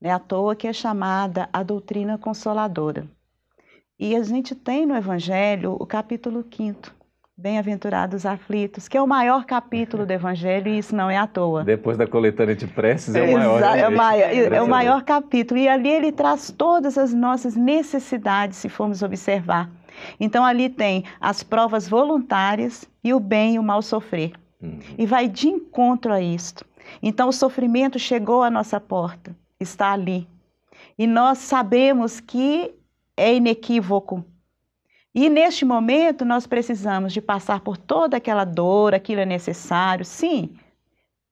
Não 0.00 0.10
é 0.10 0.12
à 0.12 0.18
toa 0.18 0.56
que 0.56 0.66
é 0.66 0.72
chamada 0.72 1.48
a 1.52 1.62
doutrina 1.62 2.18
consoladora. 2.18 3.06
E 3.98 4.16
a 4.16 4.22
gente 4.22 4.54
tem 4.54 4.84
no 4.84 4.96
Evangelho 4.96 5.76
o 5.78 5.86
capítulo 5.86 6.44
5, 6.50 7.02
Bem-aventurados 7.36 8.26
aflitos, 8.26 8.88
que 8.88 8.96
é 8.96 9.02
o 9.02 9.06
maior 9.06 9.44
capítulo 9.44 10.04
do 10.04 10.12
Evangelho, 10.12 10.68
e 10.68 10.78
isso 10.78 10.94
não 10.94 11.10
é 11.10 11.16
à 11.16 11.26
toa. 11.26 11.64
Depois 11.64 11.96
da 11.96 12.06
coletânea 12.06 12.54
de 12.54 12.66
preces, 12.66 13.14
é, 13.14 13.22
o 13.22 13.32
maior. 13.32 13.62
É, 13.62 13.88
o 13.88 13.96
maior, 13.96 14.52
é 14.52 14.62
o 14.62 14.68
maior 14.68 15.02
capítulo. 15.02 15.58
E 15.58 15.68
ali 15.68 15.88
ele 15.88 16.12
traz 16.12 16.50
todas 16.50 16.98
as 16.98 17.12
nossas 17.14 17.56
necessidades, 17.56 18.58
se 18.58 18.68
formos 18.68 19.02
observar. 19.02 19.70
Então, 20.20 20.44
ali 20.44 20.68
tem 20.68 21.04
as 21.20 21.42
provas 21.42 21.88
voluntárias 21.88 22.88
e 23.02 23.14
o 23.14 23.18
bem 23.18 23.54
e 23.54 23.58
o 23.58 23.62
mal 23.62 23.82
sofrer. 23.82 24.32
Uhum. 24.60 24.78
E 24.98 25.06
vai 25.06 25.26
de 25.26 25.48
encontro 25.48 26.12
a 26.12 26.20
isto. 26.20 26.64
Então, 27.02 27.28
o 27.28 27.32
sofrimento 27.32 27.98
chegou 27.98 28.42
à 28.42 28.50
nossa 28.50 28.80
porta, 28.80 29.36
está 29.58 29.92
ali. 29.92 30.28
E 30.98 31.06
nós 31.06 31.38
sabemos 31.38 32.20
que 32.20 32.74
é 33.16 33.34
inequívoco. 33.34 34.24
E 35.14 35.28
neste 35.28 35.64
momento, 35.64 36.24
nós 36.24 36.46
precisamos 36.46 37.12
de 37.12 37.20
passar 37.20 37.60
por 37.60 37.76
toda 37.76 38.16
aquela 38.16 38.44
dor, 38.44 38.94
aquilo 38.94 39.20
é 39.20 39.26
necessário, 39.26 40.04
sim, 40.04 40.56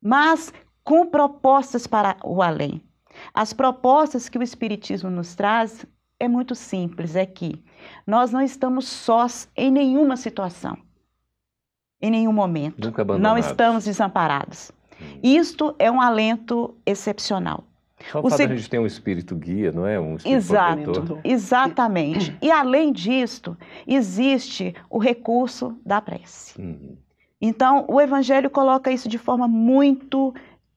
mas 0.02 0.52
com 0.84 1.06
propostas 1.06 1.86
para 1.86 2.16
o 2.22 2.42
além. 2.42 2.82
As 3.32 3.52
propostas 3.52 4.28
que 4.28 4.38
o 4.38 4.42
Espiritismo 4.42 5.10
nos 5.10 5.34
traz 5.34 5.86
é 6.18 6.28
muito 6.28 6.54
simples, 6.54 7.16
é 7.16 7.24
que 7.24 7.64
nós 8.06 8.30
não 8.30 8.42
estamos 8.42 8.86
sós 8.86 9.48
em 9.56 9.70
nenhuma 9.70 10.16
situação, 10.16 10.76
em 12.00 12.10
nenhum 12.10 12.32
momento. 12.32 12.84
Nunca 12.84 13.02
não 13.18 13.38
estamos 13.38 13.84
desamparados. 13.84 14.70
Hum. 15.00 15.20
Isto 15.22 15.74
é 15.78 15.90
um 15.90 16.00
alento 16.00 16.74
excepcional. 16.84 17.64
Só 18.10 18.20
o, 18.20 18.22
fato 18.22 18.36
se... 18.36 18.42
a 18.44 18.48
gente 18.48 18.70
ter 18.70 18.78
um 18.78 18.86
espírito 18.86 19.36
guia, 19.36 19.72
não 19.72 19.86
é? 19.86 20.00
Um 20.00 20.16
espírito 20.16 20.36
Exato, 20.36 20.82
protetor. 20.82 21.20
exatamente. 21.22 22.36
E 22.40 22.50
além 22.50 22.92
disto, 22.92 23.56
existe 23.86 24.74
o 24.88 24.98
recurso 24.98 25.76
da 25.84 26.00
prece. 26.00 26.60
Uhum. 26.60 26.96
Então, 27.40 27.84
o 27.88 28.00
Evangelho 28.00 28.50
coloca 28.50 28.90
isso 28.90 29.08
de 29.08 29.18
forma 29.18 29.48
muito 29.48 30.34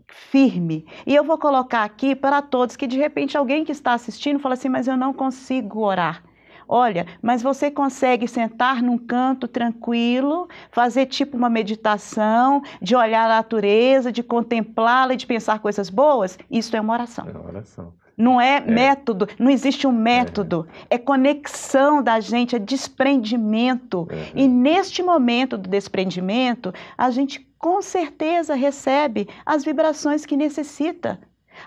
firme. 0.07 0.85
E 1.05 1.15
eu 1.15 1.23
vou 1.23 1.37
colocar 1.37 1.83
aqui 1.83 2.15
para 2.15 2.41
todos 2.41 2.75
que 2.75 2.87
de 2.87 2.97
repente 2.97 3.37
alguém 3.37 3.65
que 3.65 3.71
está 3.71 3.93
assistindo 3.93 4.39
fala 4.39 4.53
assim, 4.53 4.69
mas 4.69 4.87
eu 4.87 4.95
não 4.95 5.13
consigo 5.13 5.79
orar. 5.81 6.23
Olha, 6.67 7.05
mas 7.21 7.41
você 7.41 7.69
consegue 7.69 8.27
sentar 8.27 8.81
num 8.81 8.97
canto 8.97 9.47
tranquilo, 9.47 10.47
fazer 10.71 11.05
tipo 11.05 11.37
uma 11.37 11.49
meditação, 11.49 12.61
de 12.81 12.95
olhar 12.95 13.25
a 13.25 13.35
natureza, 13.35 14.11
de 14.11 14.23
contemplá-la 14.23 15.13
e 15.13 15.17
de 15.17 15.27
pensar 15.27 15.59
coisas 15.59 15.89
boas? 15.89 16.37
Isso 16.49 16.75
é 16.75 16.81
uma 16.81 16.93
oração. 16.93 17.27
É 17.27 17.31
uma 17.31 17.47
oração. 17.47 17.93
Não 18.15 18.39
é, 18.39 18.57
é, 18.57 18.61
método, 18.61 19.27
não 19.39 19.49
existe 19.49 19.87
um 19.87 19.91
método. 19.91 20.67
É, 20.89 20.95
é 20.95 20.97
conexão 20.97 22.01
da 22.01 22.19
gente, 22.19 22.55
é 22.55 22.59
desprendimento. 22.59 24.07
É. 24.11 24.31
E 24.35 24.47
neste 24.47 25.01
momento 25.01 25.57
do 25.57 25.67
desprendimento, 25.67 26.73
a 26.97 27.09
gente 27.09 27.47
com 27.57 27.81
certeza 27.81 28.53
recebe 28.53 29.27
as 29.45 29.63
vibrações 29.63 30.25
que 30.25 30.35
necessita 30.35 31.19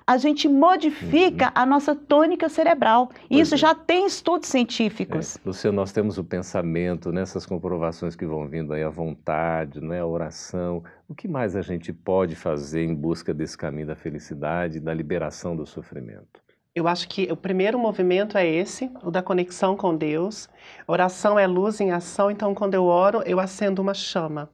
a 0.07 0.17
gente 0.17 0.49
modifica 0.49 1.47
uhum. 1.47 1.53
a 1.55 1.67
nossa 1.67 1.95
tônica 1.95 2.49
cerebral. 2.49 3.11
E 3.31 3.39
isso 3.39 3.55
é. 3.55 3.59
já 3.59 3.75
tem 3.75 4.07
estudos 4.07 4.49
científicos. 4.49 5.37
É. 5.37 5.41
Luciano, 5.45 5.77
nós 5.77 5.93
temos 5.93 6.19
o 6.19 6.25
pensamento, 6.25 7.13
nessas 7.13 7.45
né, 7.45 7.49
comprovações 7.49 8.17
que 8.17 8.27
vão 8.27 8.49
vindo 8.49 8.73
aí, 8.73 8.83
a 8.83 8.89
vontade, 8.89 9.81
né, 9.81 10.01
a 10.01 10.07
oração. 10.07 10.83
O 11.09 11.15
que 11.15 11.29
mais 11.29 11.55
a 11.55 11.63
gente 11.63 11.93
pode 11.93 12.35
fazer 12.35 12.83
em 12.83 12.95
busca 12.95 13.33
desse 13.33 13.57
caminho 13.57 13.87
da 13.87 13.97
felicidade, 13.97 14.81
da 14.81 14.93
liberação 14.93 15.57
do 15.57 15.67
sofrimento? 15.67 16.45
Eu 16.75 16.87
acho 16.87 17.09
que 17.09 17.27
o 17.33 17.37
primeiro 17.37 17.79
movimento 17.79 18.37
é 18.37 18.47
esse, 18.47 18.91
o 19.03 19.11
da 19.11 19.23
conexão 19.23 19.77
com 19.77 19.97
Deus. 19.97 20.49
Oração 20.87 21.39
é 21.39 21.47
luz 21.47 21.81
em 21.81 21.91
ação, 21.91 22.31
então 22.31 22.55
quando 22.55 22.75
eu 22.75 22.85
oro, 22.85 23.23
eu 23.25 23.41
acendo 23.41 23.81
uma 23.81 23.95
chama 23.95 24.51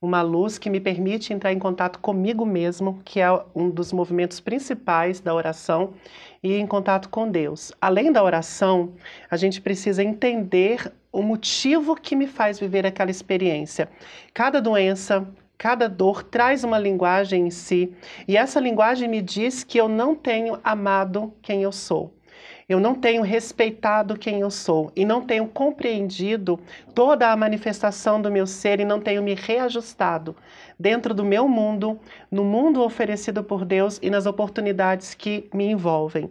uma 0.00 0.22
luz 0.22 0.58
que 0.58 0.68
me 0.68 0.80
permite 0.80 1.32
entrar 1.32 1.52
em 1.52 1.58
contato 1.58 1.98
comigo 1.98 2.44
mesmo, 2.44 3.00
que 3.04 3.20
é 3.20 3.28
um 3.54 3.70
dos 3.70 3.92
movimentos 3.92 4.40
principais 4.40 5.20
da 5.20 5.34
oração, 5.34 5.94
e 6.42 6.54
em 6.54 6.66
contato 6.66 7.08
com 7.08 7.30
Deus. 7.30 7.72
Além 7.80 8.12
da 8.12 8.22
oração, 8.22 8.92
a 9.30 9.36
gente 9.36 9.60
precisa 9.60 10.02
entender 10.02 10.92
o 11.10 11.22
motivo 11.22 11.96
que 11.96 12.14
me 12.14 12.26
faz 12.26 12.60
viver 12.60 12.86
aquela 12.86 13.10
experiência. 13.10 13.88
Cada 14.32 14.60
doença, 14.60 15.26
Cada 15.58 15.88
dor 15.88 16.22
traz 16.22 16.64
uma 16.64 16.78
linguagem 16.78 17.46
em 17.46 17.50
si, 17.50 17.90
e 18.28 18.36
essa 18.36 18.60
linguagem 18.60 19.08
me 19.08 19.22
diz 19.22 19.64
que 19.64 19.78
eu 19.80 19.88
não 19.88 20.14
tenho 20.14 20.60
amado 20.62 21.32
quem 21.40 21.62
eu 21.62 21.72
sou 21.72 22.15
eu 22.68 22.80
não 22.80 22.94
tenho 22.94 23.22
respeitado 23.22 24.18
quem 24.18 24.40
eu 24.40 24.50
sou 24.50 24.90
e 24.96 25.04
não 25.04 25.22
tenho 25.22 25.46
compreendido 25.46 26.58
toda 26.94 27.30
a 27.30 27.36
manifestação 27.36 28.20
do 28.20 28.30
meu 28.30 28.46
ser 28.46 28.80
e 28.80 28.84
não 28.84 29.00
tenho 29.00 29.22
me 29.22 29.34
reajustado 29.34 30.34
dentro 30.78 31.14
do 31.14 31.24
meu 31.24 31.46
mundo, 31.46 31.98
no 32.30 32.44
mundo 32.44 32.82
oferecido 32.82 33.44
por 33.44 33.64
Deus 33.64 34.00
e 34.02 34.10
nas 34.10 34.26
oportunidades 34.26 35.14
que 35.14 35.48
me 35.54 35.66
envolvem. 35.66 36.28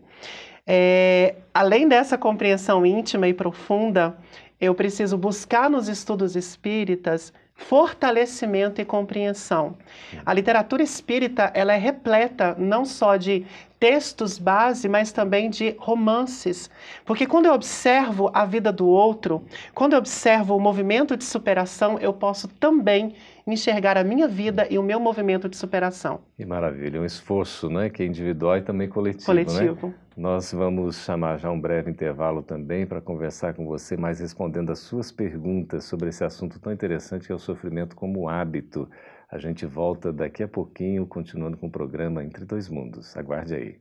É, 0.67 1.35
além 1.53 1.87
dessa 1.87 2.17
compreensão 2.17 2.85
íntima 2.85 3.27
e 3.27 3.33
profunda, 3.33 4.17
eu 4.59 4.75
preciso 4.75 5.17
buscar 5.17 5.69
nos 5.69 5.87
estudos 5.87 6.35
espíritas 6.35 7.31
fortalecimento 7.55 8.81
e 8.81 8.85
compreensão. 8.85 9.77
A 10.25 10.33
literatura 10.33 10.83
espírita 10.83 11.51
ela 11.53 11.73
é 11.73 11.77
repleta 11.77 12.53
não 12.59 12.83
só 12.83 13.15
de 13.15 13.45
textos 13.85 14.39
base, 14.39 14.89
mas 14.89 15.11
também 15.11 15.47
de 15.47 15.75
romances. 15.77 16.71
Porque 17.05 17.27
quando 17.27 17.45
eu 17.45 17.53
observo 17.53 18.31
a 18.33 18.43
vida 18.43 18.71
do 18.71 18.87
outro, 18.87 19.43
quando 19.75 19.93
eu 19.93 19.99
observo 19.99 20.55
o 20.55 20.59
movimento 20.59 21.15
de 21.15 21.23
superação, 21.23 21.99
eu 21.99 22.11
posso 22.11 22.47
também 22.47 23.13
enxergar 23.45 23.95
a 23.95 24.03
minha 24.03 24.27
vida 24.27 24.65
e 24.71 24.79
o 24.79 24.81
meu 24.81 24.99
movimento 24.99 25.47
de 25.47 25.55
superação. 25.55 26.21
Que 26.35 26.43
maravilha, 26.43 26.99
um 26.99 27.05
esforço 27.05 27.69
né, 27.69 27.87
que 27.87 28.01
é 28.01 28.07
individual 28.07 28.57
e 28.57 28.61
também 28.63 28.89
coletivo. 28.89 29.27
Coletivo. 29.27 29.87
Né? 29.87 29.93
Nós 30.17 30.51
vamos 30.51 31.03
chamar 31.03 31.37
já 31.37 31.51
um 31.51 31.61
breve 31.61 31.91
intervalo 31.91 32.41
também 32.41 32.87
para 32.87 32.99
conversar 32.99 33.53
com 33.53 33.67
você, 33.67 33.95
mais 33.95 34.19
respondendo 34.19 34.71
as 34.71 34.79
suas 34.79 35.11
perguntas 35.11 35.83
sobre 35.83 36.09
esse 36.09 36.23
assunto 36.23 36.59
tão 36.59 36.73
interessante 36.73 37.27
que 37.27 37.31
é 37.31 37.35
o 37.35 37.39
sofrimento 37.39 37.95
como 37.95 38.27
hábito. 38.27 38.89
A 39.29 39.39
gente 39.39 39.65
volta 39.65 40.13
daqui 40.13 40.43
a 40.43 40.47
pouquinho, 40.47 41.05
continuando 41.05 41.57
com 41.57 41.67
o 41.67 41.71
programa 41.71 42.23
Entre 42.23 42.45
Dois 42.45 42.69
Mundos. 42.69 43.17
Aguarde 43.17 43.55
aí. 43.55 43.79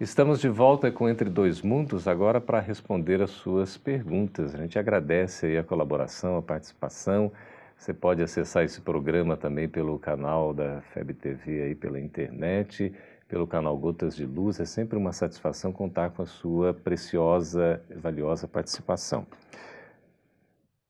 Estamos 0.00 0.40
de 0.40 0.48
volta 0.48 0.92
com 0.92 1.08
Entre 1.08 1.28
Dois 1.28 1.62
Mundos 1.62 2.06
agora 2.06 2.40
para 2.40 2.60
responder 2.60 3.20
as 3.20 3.30
suas 3.30 3.76
perguntas. 3.76 4.54
A 4.54 4.58
gente 4.58 4.78
agradece 4.78 5.56
a 5.56 5.64
colaboração, 5.64 6.36
a 6.36 6.42
participação. 6.42 7.32
Você 7.76 7.92
pode 7.92 8.22
acessar 8.22 8.64
esse 8.64 8.80
programa 8.80 9.36
também 9.36 9.68
pelo 9.68 9.98
canal 9.98 10.54
da 10.54 10.80
FEB 10.92 11.14
TV 11.14 11.62
aí 11.62 11.74
pela 11.74 11.98
internet, 11.98 12.92
pelo 13.28 13.46
canal 13.46 13.76
Gotas 13.76 14.14
de 14.14 14.24
Luz. 14.24 14.60
É 14.60 14.64
sempre 14.64 14.96
uma 14.96 15.12
satisfação 15.12 15.72
contar 15.72 16.10
com 16.10 16.22
a 16.22 16.26
sua 16.26 16.72
preciosa 16.72 17.82
e 17.90 17.94
valiosa 17.94 18.46
participação. 18.46 19.26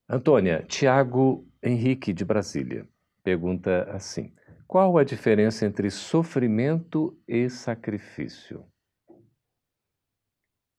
Antônia, 0.08 0.62
Tiago 0.66 1.46
Henrique 1.62 2.12
de 2.12 2.24
Brasília 2.24 2.86
pergunta 3.24 3.90
assim: 3.90 4.32
Qual 4.68 4.98
a 4.98 5.02
diferença 5.02 5.64
entre 5.64 5.90
sofrimento 5.90 7.18
e 7.26 7.48
sacrifício? 7.48 8.64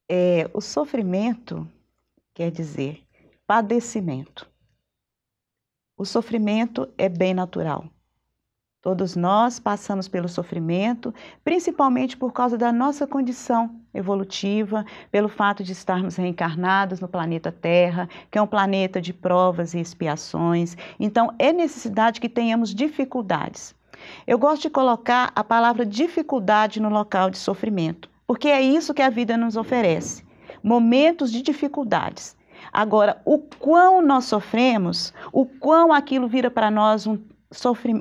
É, 0.09 0.45
o 0.53 0.61
sofrimento 0.61 1.67
quer 2.35 2.51
dizer 2.51 3.03
padecimento. 3.47 4.47
O 5.97 6.05
sofrimento 6.05 6.93
é 6.97 7.09
bem 7.09 7.33
natural. 7.33 7.89
Todos 8.85 9.15
nós 9.15 9.59
passamos 9.59 10.07
pelo 10.07 10.29
sofrimento, 10.29 11.11
principalmente 11.43 12.15
por 12.15 12.31
causa 12.31 12.55
da 12.55 12.71
nossa 12.71 13.07
condição 13.07 13.77
evolutiva, 13.91 14.85
pelo 15.11 15.27
fato 15.27 15.63
de 15.63 15.71
estarmos 15.71 16.17
reencarnados 16.17 16.99
no 16.99 17.07
planeta 17.07 17.51
Terra, 17.51 18.07
que 18.29 18.37
é 18.37 18.41
um 18.43 18.45
planeta 18.45 19.01
de 19.01 19.11
provas 19.11 19.73
e 19.73 19.79
expiações. 19.79 20.77
Então, 20.99 21.33
é 21.39 21.51
necessidade 21.51 22.21
que 22.21 22.29
tenhamos 22.29 22.75
dificuldades. 22.75 23.73
Eu 24.27 24.37
gosto 24.37 24.61
de 24.61 24.69
colocar 24.69 25.31
a 25.35 25.43
palavra 25.43 25.83
dificuldade 25.83 26.79
no 26.79 26.89
local 26.89 27.31
de 27.31 27.39
sofrimento, 27.39 28.07
porque 28.27 28.49
é 28.49 28.61
isso 28.61 28.93
que 28.93 29.01
a 29.01 29.09
vida 29.09 29.35
nos 29.35 29.57
oferece 29.57 30.23
momentos 30.61 31.31
de 31.31 31.41
dificuldades. 31.41 32.37
Agora, 32.71 33.19
o 33.25 33.39
quão 33.39 33.99
nós 33.99 34.25
sofremos, 34.25 35.11
o 35.31 35.43
quão 35.43 35.91
aquilo 35.91 36.27
vira 36.27 36.51
para 36.51 36.69
nós 36.69 37.07
um, 37.07 37.17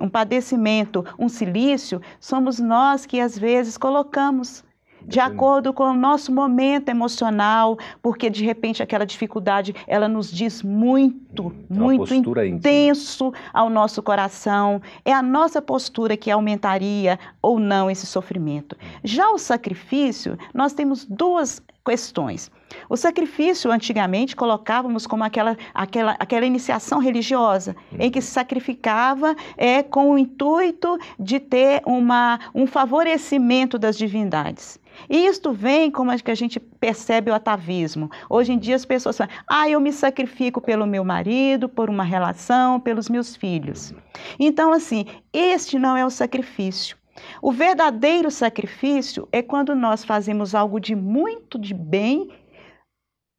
um 0.00 0.08
padecimento, 0.08 1.04
um 1.18 1.28
silício, 1.28 2.00
somos 2.18 2.58
nós 2.58 3.06
que 3.06 3.20
às 3.20 3.38
vezes 3.38 3.76
colocamos 3.76 4.64
de 5.06 5.20
acordo 5.20 5.72
com 5.72 5.84
o 5.84 5.94
nosso 5.94 6.32
momento 6.32 6.88
emocional, 6.88 7.78
porque 8.02 8.30
de 8.30 8.44
repente 8.44 8.82
aquela 8.82 9.04
dificuldade 9.04 9.74
ela 9.86 10.08
nos 10.08 10.30
diz 10.30 10.62
muito, 10.62 11.46
hum, 11.46 11.54
é 11.70 11.74
muito 11.74 12.14
intenso 12.14 13.26
íntima. 13.26 13.50
ao 13.52 13.70
nosso 13.70 14.02
coração. 14.02 14.80
É 15.04 15.12
a 15.12 15.22
nossa 15.22 15.60
postura 15.60 16.16
que 16.16 16.30
aumentaria 16.30 17.18
ou 17.42 17.58
não 17.58 17.90
esse 17.90 18.06
sofrimento. 18.06 18.76
Hum. 18.80 19.00
Já 19.04 19.30
o 19.30 19.38
sacrifício, 19.38 20.38
nós 20.52 20.72
temos 20.72 21.04
duas 21.04 21.62
questões. 21.84 22.50
O 22.88 22.96
sacrifício, 22.96 23.70
antigamente, 23.70 24.37
colocávamos 24.37 25.06
como 25.06 25.24
aquela, 25.24 25.56
aquela, 25.72 26.16
aquela 26.18 26.46
iniciação 26.46 26.98
religiosa, 26.98 27.76
em 27.98 28.10
que 28.10 28.20
se 28.20 28.30
sacrificava 28.30 29.34
é, 29.56 29.82
com 29.82 30.10
o 30.10 30.18
intuito 30.18 30.98
de 31.18 31.40
ter 31.40 31.82
uma, 31.87 32.38
um 32.54 32.66
favorecimento 32.66 33.78
das 33.78 33.96
divindades. 33.96 34.78
E 35.08 35.26
isto 35.26 35.52
vem 35.52 35.90
como 35.90 36.12
é 36.12 36.18
que 36.18 36.30
a 36.30 36.34
gente 36.34 36.60
percebe 36.60 37.30
o 37.30 37.34
atavismo. 37.34 38.10
Hoje 38.28 38.52
em 38.52 38.58
dia 38.58 38.76
as 38.76 38.84
pessoas 38.84 39.16
falam, 39.16 39.32
ah, 39.48 39.68
eu 39.68 39.80
me 39.80 39.92
sacrifico 39.92 40.60
pelo 40.60 40.87
meu 40.87 41.04
marido, 41.04 41.68
por 41.68 41.90
uma 41.90 42.04
relação, 42.04 42.78
pelos 42.80 43.08
meus 43.08 43.37
filhos. 43.37 43.92
Então, 44.38 44.72
assim, 44.72 45.06
este 45.32 45.78
não 45.78 45.96
é 45.96 46.04
o 46.04 46.10
sacrifício. 46.10 46.96
O 47.40 47.52
verdadeiro 47.52 48.30
sacrifício 48.30 49.28
é 49.30 49.40
quando 49.40 49.74
nós 49.74 50.04
fazemos 50.04 50.54
algo 50.54 50.80
de 50.80 50.96
muito 50.96 51.58
de 51.58 51.72
bem, 51.72 52.28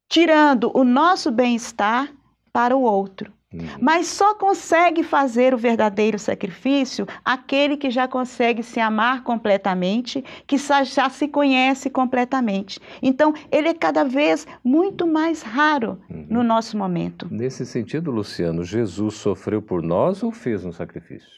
tirando 0.08 0.72
o 0.74 0.84
nosso 0.84 1.32
bem-estar 1.32 2.12
para 2.52 2.76
o 2.76 2.82
outro. 2.82 3.34
Uhum. 3.56 3.68
Mas 3.80 4.08
só 4.08 4.36
consegue 4.36 5.02
fazer 5.04 5.54
o 5.54 5.58
verdadeiro 5.58 6.20
sacrifício 6.20 7.08
aquele 7.24 7.78
que 7.78 7.90
já 7.90 8.08
consegue 8.08 8.62
se 8.62 8.80
amar 8.80 9.24
completamente, 9.24 10.24
que 10.46 10.58
já 10.58 11.10
se 11.10 11.28
conhece 11.28 11.90
completamente. 11.90 12.80
Então, 13.02 13.34
ele 13.52 13.70
é 13.70 13.74
cada 13.74 14.04
vez 14.04 14.46
muito 14.64 15.08
mais 15.08 15.42
raro 15.42 16.00
uhum. 16.10 16.26
no 16.30 16.44
nosso 16.44 16.78
momento. 16.78 17.28
Nesse 17.32 17.66
sentido, 17.66 18.12
Luciano, 18.12 18.64
Jesus 18.64 19.16
sofreu 19.16 19.62
por 19.62 19.82
nós 19.82 20.22
ou 20.22 20.32
fez 20.32 20.66
um 20.66 20.72
sacrifício? 20.72 21.30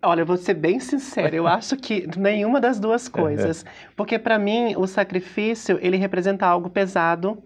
Olha, 0.00 0.22
eu 0.22 0.26
vou 0.26 0.36
ser 0.36 0.54
bem 0.54 0.78
sincera, 0.80 1.34
eu 1.34 1.46
acho 1.48 1.76
que 1.76 2.08
nenhuma 2.16 2.60
das 2.60 2.78
duas 2.78 3.08
coisas. 3.08 3.64
Porque 3.96 4.18
para 4.18 4.38
mim, 4.38 4.74
o 4.76 4.86
sacrifício, 4.86 5.78
ele 5.82 5.96
representa 5.96 6.46
algo 6.46 6.70
pesado, 6.70 7.42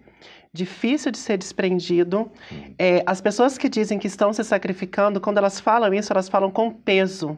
difícil 0.57 1.11
de 1.11 1.17
ser 1.17 1.37
desprendido. 1.37 2.29
Uhum. 2.51 2.73
É, 2.77 3.03
as 3.05 3.21
pessoas 3.21 3.57
que 3.57 3.69
dizem 3.69 3.97
que 3.99 4.07
estão 4.07 4.33
se 4.33 4.43
sacrificando, 4.43 5.21
quando 5.21 5.37
elas 5.37 5.59
falam 5.59 5.93
isso, 5.93 6.11
elas 6.11 6.27
falam 6.27 6.51
com 6.51 6.71
peso. 6.71 7.37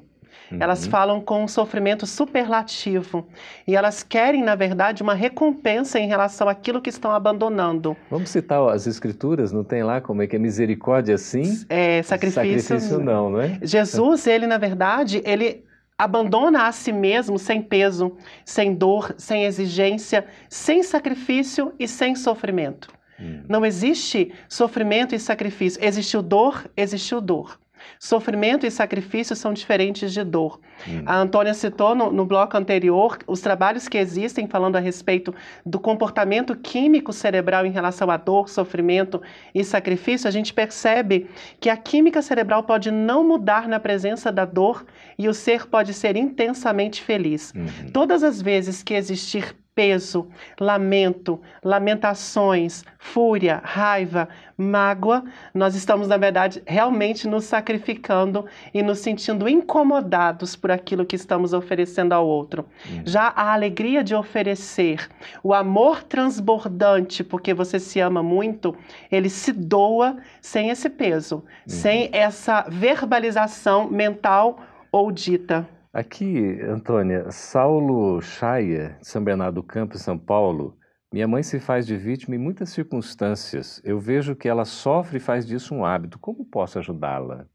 Uhum. 0.51 0.57
Elas 0.59 0.87
falam 0.87 1.21
com 1.21 1.43
um 1.43 1.47
sofrimento 1.47 2.07
superlativo. 2.07 3.27
E 3.67 3.75
elas 3.75 4.01
querem, 4.01 4.43
na 4.43 4.55
verdade, 4.55 5.03
uma 5.03 5.13
recompensa 5.13 5.99
em 5.99 6.07
relação 6.07 6.49
àquilo 6.49 6.81
que 6.81 6.89
estão 6.89 7.11
abandonando. 7.11 7.95
Vamos 8.09 8.29
citar 8.29 8.67
as 8.69 8.87
escrituras, 8.87 9.51
não 9.51 9.63
tem 9.63 9.83
lá 9.83 10.01
como 10.01 10.21
é 10.21 10.27
que 10.27 10.35
é 10.35 10.39
misericórdia 10.39 11.17
sim? 11.17 11.65
É, 11.69 12.01
sacrifício. 12.01 12.61
Sacrifício 12.61 12.99
não, 12.99 13.29
não 13.29 13.41
é? 13.41 13.59
Jesus, 13.61 14.25
ele, 14.25 14.47
na 14.47 14.57
verdade, 14.57 15.21
ele 15.23 15.63
abandona 15.97 16.67
a 16.67 16.71
si 16.71 16.93
mesmo 16.93 17.37
sem 17.37 17.61
peso, 17.61 18.15
sem 18.45 18.73
dor, 18.73 19.13
sem 19.17 19.43
exigência, 19.43 20.25
sem 20.47 20.81
sacrifício 20.81 21.73
e 21.77 21.87
sem 21.89 22.15
sofrimento. 22.15 22.87
Hum. 23.19 23.43
Não 23.47 23.65
existe 23.65 24.31
sofrimento 24.47 25.13
e 25.13 25.19
sacrifício. 25.19 25.83
Existiu 25.83 26.21
dor, 26.21 26.69
existiu 26.75 27.19
dor. 27.19 27.59
Sofrimento 27.99 28.65
e 28.65 28.71
sacrifício 28.71 29.35
são 29.35 29.53
diferentes 29.53 30.11
de 30.11 30.23
dor. 30.23 30.59
Hum. 30.87 31.03
A 31.05 31.17
Antônia 31.17 31.53
citou 31.53 31.95
no, 31.95 32.11
no, 32.11 32.25
bloco 32.25 32.57
anterior 32.57 33.17
os 33.27 33.41
trabalhos 33.41 33.87
que 33.87 33.97
existem 33.97 34.47
falando 34.47 34.75
a 34.75 34.79
respeito 34.79 35.33
do 35.65 35.79
comportamento 35.79 36.55
químico 36.55 37.11
cerebral 37.11 37.65
em 37.65 37.71
relação 37.71 38.09
à 38.09 38.17
dor, 38.17 38.49
sofrimento 38.49 39.21
e 39.53 39.63
sacrifício. 39.63 40.27
A 40.27 40.31
gente 40.31 40.53
percebe 40.53 41.29
que 41.59 41.69
a 41.69 41.77
química 41.77 42.21
cerebral 42.21 42.63
pode 42.63 42.91
não 42.91 43.23
mudar 43.23 43.67
na 43.67 43.79
presença 43.79 44.31
da 44.31 44.45
dor 44.45 44.85
e 45.17 45.27
o 45.27 45.33
ser 45.33 45.67
pode 45.67 45.93
ser 45.93 46.15
intensamente 46.15 47.01
feliz. 47.01 47.53
Uhum. 47.55 47.91
Todas 47.91 48.23
as 48.23 48.41
vezes 48.41 48.83
que 48.83 48.93
existir 48.93 49.55
peso, 49.79 50.27
lamento, 50.59 51.39
lamentações, 51.63 52.83
fúria, 52.97 53.61
raiva, 53.63 54.27
mágoa, 54.57 55.23
nós 55.53 55.73
estamos, 55.73 56.05
na 56.05 56.17
verdade, 56.17 56.61
realmente 56.67 57.29
nos 57.29 57.45
sacrificando 57.45 58.45
e 58.73 58.83
nos 58.83 58.99
sentindo 58.99 59.47
incomodados 59.47 60.53
por 60.53 60.69
aquilo 60.69 61.05
que 61.05 61.15
estamos 61.15 61.53
oferecendo 61.53 62.11
ao 62.11 62.27
outro. 62.27 62.65
Uhum. 62.89 63.03
Já 63.05 63.31
a 63.33 63.53
alegria 63.53 64.03
de 64.03 64.13
oferecer, 64.13 65.07
o 65.41 65.53
amor 65.53 66.03
transbordante, 66.03 67.23
porque 67.23 67.53
você 67.53 67.79
se 67.79 68.01
ama 68.01 68.21
muito, 68.21 68.75
ele 69.09 69.29
se 69.29 69.53
doa 69.53 70.17
sem 70.41 70.71
esse 70.71 70.89
peso, 70.89 71.35
uhum. 71.35 71.43
sem 71.67 72.09
essa 72.11 72.65
verbalização 72.67 73.89
mental 73.89 74.59
ou 74.91 75.09
dita. 75.09 75.65
Aqui, 75.91 76.61
Antônia, 76.61 77.31
Saulo 77.31 78.21
Chaia, 78.21 78.95
de 78.99 79.07
São 79.07 79.23
Bernardo 79.23 79.55
do 79.55 79.63
Campo, 79.63 79.97
São 79.97 80.19
Paulo, 80.19 80.77
minha 81.11 81.27
mãe 81.27 81.41
se 81.41 81.59
faz 81.59 81.87
de 81.87 81.97
vítima 81.97 82.35
em 82.35 82.37
muitas 82.37 82.69
circunstâncias. 82.69 83.81
Eu 83.83 83.99
vejo 83.99 84.35
que 84.35 84.47
ela 84.47 84.65
sofre 84.65 85.17
e 85.17 85.19
faz 85.19 85.47
disso 85.47 85.73
um 85.73 85.83
hábito. 85.83 86.19
Como 86.19 86.45
posso 86.45 86.77
ajudá-la? 86.77 87.47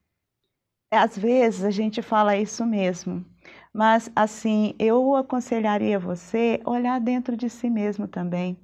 Às 0.91 1.17
vezes 1.17 1.63
a 1.63 1.71
gente 1.71 2.03
fala 2.03 2.37
isso 2.37 2.67
mesmo, 2.67 3.25
mas 3.73 4.11
assim, 4.17 4.75
eu 4.81 5.15
aconselharia 5.15 5.99
você 5.99 6.61
olhar 6.65 7.01
dentro 7.01 7.37
de 7.37 7.49
si 7.49 7.71
mesmo 7.71 8.09
também 8.09 8.59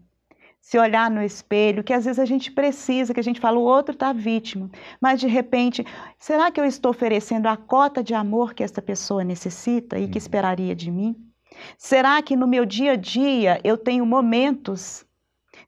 se 0.61 0.79
olhar 0.79 1.11
no 1.11 1.23
espelho, 1.23 1.83
que 1.83 1.93
às 1.93 2.05
vezes 2.05 2.19
a 2.19 2.25
gente 2.25 2.53
precisa, 2.53 3.15
que 3.15 3.21
a 3.21 3.25
gente 3.25 3.41
fala, 3.41 3.59
o 3.59 3.63
outro 3.63 3.95
está 3.95 4.13
vítima, 4.13 4.71
mas 5.01 5.19
de 5.19 5.27
repente, 5.27 5.85
será 6.19 6.51
que 6.51 6.61
eu 6.61 6.65
estou 6.65 6.91
oferecendo 6.91 7.47
a 7.47 7.57
cota 7.57 8.05
de 8.05 8.15
amor 8.15 8.55
que 8.55 8.63
essa 8.63 8.83
pessoa 8.83 9.25
necessita 9.25 9.99
e 9.99 10.07
que 10.07 10.13
uhum. 10.13 10.19
esperaria 10.19 10.75
de 10.75 10.91
mim? 10.91 11.17
Será 11.77 12.21
que 12.23 12.37
no 12.37 12.47
meu 12.47 12.65
dia 12.65 12.93
a 12.93 12.97
dia 12.97 13.61
eu 13.65 13.77
tenho 13.77 14.05
momentos 14.07 15.05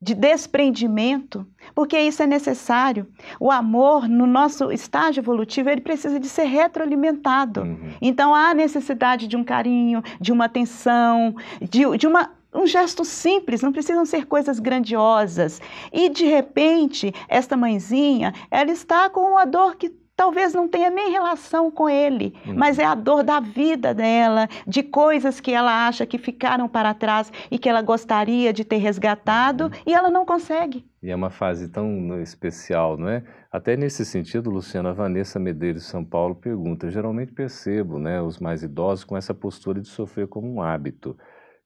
de 0.00 0.14
desprendimento? 0.14 1.46
Porque 1.74 1.98
isso 1.98 2.22
é 2.22 2.26
necessário. 2.26 3.08
O 3.40 3.50
amor, 3.50 4.08
no 4.08 4.26
nosso 4.26 4.70
estágio 4.70 5.20
evolutivo, 5.20 5.70
ele 5.70 5.80
precisa 5.80 6.20
de 6.20 6.28
ser 6.28 6.44
retroalimentado. 6.44 7.62
Uhum. 7.62 7.92
Então 8.00 8.34
há 8.34 8.54
necessidade 8.54 9.26
de 9.26 9.36
um 9.36 9.44
carinho, 9.44 10.02
de 10.20 10.32
uma 10.32 10.44
atenção, 10.44 11.34
de, 11.60 11.96
de 11.96 12.06
uma 12.06 12.30
um 12.54 12.66
gesto 12.66 13.04
simples, 13.04 13.62
não 13.62 13.72
precisam 13.72 14.04
ser 14.04 14.26
coisas 14.26 14.58
grandiosas. 14.58 15.60
E 15.92 16.08
de 16.08 16.24
repente, 16.24 17.12
esta 17.28 17.56
mãezinha, 17.56 18.32
ela 18.50 18.70
está 18.70 19.08
com 19.08 19.20
uma 19.20 19.44
dor 19.44 19.76
que 19.76 19.88
talvez 20.14 20.52
não 20.54 20.68
tenha 20.68 20.90
nem 20.90 21.10
relação 21.10 21.70
com 21.70 21.88
ele, 21.88 22.34
uhum. 22.46 22.54
mas 22.54 22.78
é 22.78 22.84
a 22.84 22.94
dor 22.94 23.24
da 23.24 23.40
vida 23.40 23.94
dela, 23.94 24.48
de 24.66 24.82
coisas 24.82 25.40
que 25.40 25.52
ela 25.52 25.88
acha 25.88 26.06
que 26.06 26.18
ficaram 26.18 26.68
para 26.68 26.94
trás 26.94 27.32
e 27.50 27.58
que 27.58 27.68
ela 27.68 27.82
gostaria 27.82 28.52
de 28.52 28.64
ter 28.64 28.76
resgatado 28.76 29.64
uhum. 29.64 29.70
e 29.86 29.94
ela 29.94 30.10
não 30.10 30.24
consegue. 30.24 30.84
E 31.02 31.10
é 31.10 31.16
uma 31.16 31.30
fase 31.30 31.68
tão 31.68 32.20
especial, 32.22 32.96
não 32.96 33.08
é? 33.08 33.24
Até 33.50 33.76
nesse 33.76 34.04
sentido, 34.04 34.50
Luciana 34.50 34.92
Vanessa 34.92 35.40
Medeiros 35.40 35.82
de 35.82 35.88
São 35.88 36.04
Paulo 36.04 36.34
pergunta: 36.36 36.90
geralmente 36.90 37.32
percebo, 37.32 37.98
né, 37.98 38.22
os 38.22 38.38
mais 38.38 38.62
idosos 38.62 39.04
com 39.04 39.16
essa 39.16 39.34
postura 39.34 39.80
de 39.80 39.88
sofrer 39.88 40.28
como 40.28 40.46
um 40.54 40.62
hábito 40.62 41.16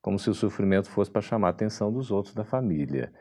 como 0.06 0.20
se 0.20 0.30
o 0.30 0.34
sofrimento 0.34 0.88
fosse 0.88 1.10
para 1.10 1.20
chamar 1.20 1.48
a 1.48 1.50
atenção 1.50 1.92
dos 1.92 2.12
outros 2.12 2.32
da 2.32 2.44
família. 2.44 3.12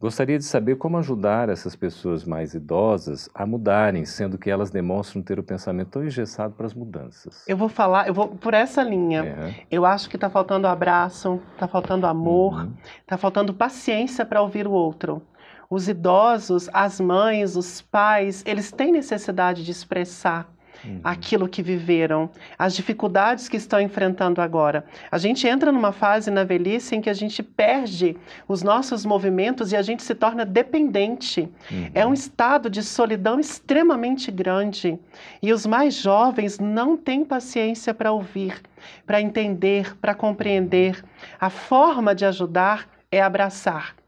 Gostaria 0.00 0.38
de 0.38 0.44
saber 0.46 0.76
como 0.76 0.96
ajudar 0.96 1.50
essas 1.50 1.76
pessoas 1.76 2.24
mais 2.24 2.54
idosas 2.54 3.28
a 3.34 3.44
mudarem, 3.44 4.06
sendo 4.06 4.38
que 4.38 4.48
elas 4.48 4.70
demonstram 4.70 5.20
ter 5.20 5.38
o 5.38 5.42
pensamento 5.42 5.90
tão 5.90 6.02
engessado 6.02 6.54
para 6.54 6.64
as 6.64 6.72
mudanças. 6.72 7.46
Eu 7.46 7.58
vou 7.58 7.68
falar, 7.68 8.08
eu 8.08 8.14
vou 8.14 8.28
por 8.28 8.54
essa 8.54 8.82
linha. 8.82 9.22
É. 9.22 9.66
Eu 9.70 9.84
acho 9.84 10.08
que 10.08 10.16
está 10.16 10.30
faltando 10.30 10.66
abraço, 10.66 11.42
está 11.52 11.68
faltando 11.68 12.06
amor, 12.06 12.70
está 13.00 13.16
uhum. 13.16 13.20
faltando 13.20 13.52
paciência 13.52 14.24
para 14.24 14.40
ouvir 14.40 14.66
o 14.66 14.72
outro. 14.72 15.20
Os 15.68 15.90
idosos, 15.90 16.70
as 16.72 16.98
mães, 16.98 17.54
os 17.54 17.82
pais, 17.82 18.42
eles 18.46 18.72
têm 18.72 18.92
necessidade 18.92 19.62
de 19.62 19.70
expressar 19.70 20.50
uhum. 20.84 21.00
aquilo 21.02 21.48
que 21.48 21.62
viveram, 21.62 22.30
as 22.58 22.74
dificuldades 22.74 23.48
que 23.48 23.56
estão 23.56 23.80
enfrentando 23.80 24.40
agora. 24.40 24.84
A 25.10 25.18
gente 25.18 25.46
entra 25.46 25.72
numa 25.72 25.92
fase 25.92 26.30
na 26.30 26.44
velhice 26.44 26.94
em 26.96 27.00
que 27.00 27.10
a 27.10 27.14
gente 27.14 27.42
perde 27.42 28.16
os 28.48 28.62
nossos 28.62 29.04
movimentos 29.04 29.72
e 29.72 29.76
a 29.76 29.82
gente 29.82 30.02
se 30.02 30.14
torna 30.14 30.44
dependente. 30.44 31.48
Uhum. 31.70 31.90
É 31.94 32.06
um 32.06 32.14
estado 32.14 32.68
de 32.68 32.82
solidão 32.82 33.38
extremamente 33.38 34.30
grande. 34.30 34.98
E 35.42 35.52
os 35.52 35.66
mais 35.66 35.94
jovens 35.94 36.58
não 36.58 36.96
têm 36.96 37.24
paciência 37.24 37.94
para 37.94 38.12
ouvir, 38.12 38.60
para 39.06 39.20
entender, 39.20 39.96
para 39.98 40.14
compreender. 40.14 41.04
A 41.40 41.50
forma 41.50 42.14
de 42.14 42.24
ajudar 42.24 42.88
é 43.10 43.20
abraçar 43.20 43.99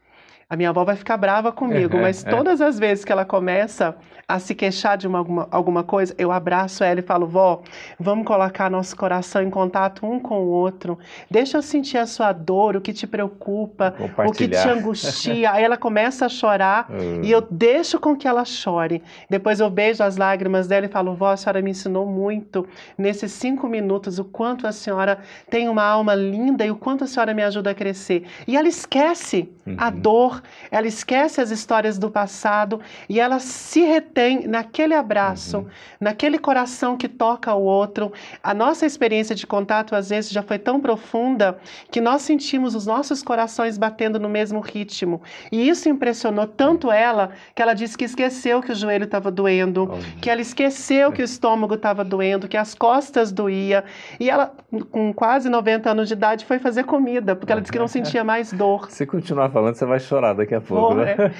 A 0.52 0.56
minha 0.56 0.68
avó 0.68 0.84
vai 0.84 0.96
ficar 0.96 1.16
brava 1.16 1.50
comigo, 1.50 1.96
mas 1.96 2.22
todas 2.22 2.60
as 2.60 2.78
vezes 2.78 3.06
que 3.06 3.10
ela 3.10 3.24
começa 3.24 3.96
a 4.28 4.38
se 4.38 4.54
queixar 4.54 4.98
de 4.98 5.06
uma, 5.06 5.18
alguma, 5.18 5.48
alguma 5.50 5.82
coisa, 5.82 6.14
eu 6.18 6.30
abraço 6.30 6.84
ela 6.84 7.00
e 7.00 7.02
falo, 7.02 7.26
vó, 7.26 7.62
vamos 7.98 8.26
colocar 8.26 8.70
nosso 8.70 8.94
coração 8.94 9.42
em 9.42 9.50
contato 9.50 10.06
um 10.06 10.20
com 10.20 10.40
o 10.40 10.46
outro. 10.48 10.98
Deixa 11.30 11.58
eu 11.58 11.62
sentir 11.62 11.98
a 11.98 12.06
sua 12.06 12.32
dor, 12.32 12.76
o 12.76 12.80
que 12.80 12.92
te 12.92 13.06
preocupa, 13.06 13.94
o 14.26 14.32
que 14.32 14.46
te 14.48 14.68
angustia. 14.68 15.52
Aí 15.52 15.64
ela 15.64 15.76
começa 15.78 16.26
a 16.26 16.28
chorar 16.28 16.86
e 17.22 17.30
eu 17.30 17.40
deixo 17.50 17.98
com 17.98 18.14
que 18.14 18.28
ela 18.28 18.44
chore. 18.44 19.02
Depois 19.30 19.58
eu 19.58 19.70
beijo 19.70 20.02
as 20.02 20.16
lágrimas 20.18 20.66
dela 20.66 20.86
e 20.86 20.88
falo, 20.88 21.14
vó, 21.14 21.30
a 21.30 21.36
senhora 21.36 21.62
me 21.62 21.70
ensinou 21.70 22.06
muito 22.06 22.66
nesses 22.96 23.32
cinco 23.32 23.66
minutos 23.68 24.18
o 24.18 24.24
quanto 24.24 24.66
a 24.66 24.72
senhora 24.72 25.18
tem 25.50 25.68
uma 25.68 25.84
alma 25.84 26.14
linda 26.14 26.64
e 26.64 26.70
o 26.70 26.76
quanto 26.76 27.04
a 27.04 27.06
senhora 27.06 27.32
me 27.32 27.42
ajuda 27.42 27.70
a 27.70 27.74
crescer. 27.74 28.24
E 28.46 28.56
ela 28.56 28.68
esquece 28.68 29.50
uhum. 29.66 29.76
a 29.78 29.90
dor, 29.90 30.41
ela 30.70 30.86
esquece 30.86 31.40
as 31.40 31.50
histórias 31.50 31.98
do 31.98 32.10
passado 32.10 32.80
e 33.08 33.20
ela 33.20 33.38
se 33.38 33.80
retém 33.80 34.46
naquele 34.46 34.94
abraço, 34.94 35.58
uhum. 35.58 35.66
naquele 36.00 36.38
coração 36.38 36.96
que 36.96 37.08
toca 37.08 37.54
o 37.54 37.62
outro. 37.62 38.12
A 38.42 38.54
nossa 38.54 38.86
experiência 38.86 39.34
de 39.34 39.46
contato 39.46 39.94
às 39.94 40.10
vezes 40.10 40.30
já 40.30 40.42
foi 40.42 40.58
tão 40.58 40.80
profunda 40.80 41.58
que 41.90 42.00
nós 42.00 42.22
sentimos 42.22 42.74
os 42.74 42.86
nossos 42.86 43.22
corações 43.22 43.78
batendo 43.78 44.18
no 44.18 44.28
mesmo 44.28 44.60
ritmo. 44.60 45.22
E 45.50 45.68
isso 45.68 45.88
impressionou 45.88 46.46
tanto 46.46 46.90
ela 46.90 47.30
que 47.54 47.62
ela 47.62 47.74
disse 47.74 47.96
que 47.96 48.04
esqueceu 48.04 48.60
que 48.60 48.72
o 48.72 48.74
joelho 48.74 49.04
estava 49.04 49.30
doendo, 49.30 49.90
oh. 49.92 50.20
que 50.20 50.30
ela 50.30 50.40
esqueceu 50.40 51.12
que 51.12 51.22
o 51.22 51.24
estômago 51.24 51.74
estava 51.74 52.04
doendo, 52.04 52.48
que 52.48 52.56
as 52.56 52.74
costas 52.74 53.32
doía. 53.32 53.84
E 54.18 54.30
ela, 54.30 54.52
com 54.90 55.12
quase 55.12 55.48
90 55.48 55.90
anos 55.90 56.08
de 56.08 56.14
idade, 56.14 56.44
foi 56.44 56.58
fazer 56.58 56.84
comida, 56.84 57.34
porque 57.36 57.52
ela 57.52 57.60
disse 57.60 57.72
que 57.72 57.78
não 57.78 57.88
sentia 57.88 58.24
mais 58.24 58.52
dor. 58.52 58.90
Se 58.92 59.06
continuar 59.06 59.50
falando, 59.50 59.74
você 59.74 59.84
vai 59.84 60.00
chorar 60.00 60.31
daqui 60.32 60.54
a 60.54 60.60
pouco, 60.60 60.94
né? 60.94 61.16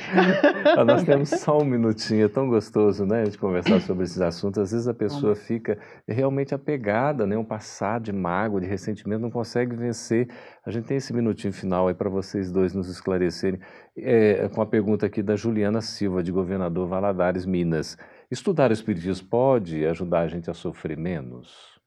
É. 0.65 0.85
Nós 0.85 1.03
temos 1.03 1.29
só 1.29 1.59
um 1.59 1.65
minutinho, 1.65 2.25
é 2.25 2.29
tão 2.29 2.49
gostoso, 2.49 3.05
né, 3.05 3.25
de 3.25 3.37
conversar 3.37 3.81
sobre 3.81 4.05
esses 4.05 4.21
assuntos. 4.21 4.63
Às 4.63 4.73
vezes 4.73 4.89
a 4.89 4.95
pessoa 4.95 5.35
fica 5.35 5.79
realmente 6.07 6.55
apegada, 6.55 7.27
né, 7.27 7.37
um 7.37 7.45
passado 7.45 8.05
de 8.05 8.13
mágoa, 8.13 8.61
de 8.61 8.67
ressentimento, 8.67 9.21
não 9.21 9.31
consegue 9.31 9.75
vencer. 9.75 10.29
A 10.65 10.71
gente 10.71 10.87
tem 10.87 10.97
esse 10.97 11.13
minutinho 11.13 11.53
final 11.53 11.89
aí 11.89 11.95
para 11.95 12.09
vocês 12.09 12.51
dois 12.51 12.75
nos 12.75 12.89
esclarecerem, 12.89 13.61
é, 13.97 14.49
com 14.49 14.63
a 14.63 14.67
pergunta 14.67 15.07
aqui 15.07 15.23
da 15.23 15.37
Juliana 15.37 15.81
Silva, 15.81 16.23
de 16.23 16.31
Governador 16.31 16.87
Valadares, 16.87 17.45
Minas. 17.45 17.97
Estudar 18.31 18.71
o 18.71 18.73
Espiritismo 18.73 19.29
pode 19.29 19.85
ajudar 19.87 20.21
a 20.21 20.29
gente 20.29 20.51
a 20.51 20.55
sofrer 20.55 20.97
menos? 20.97 21.79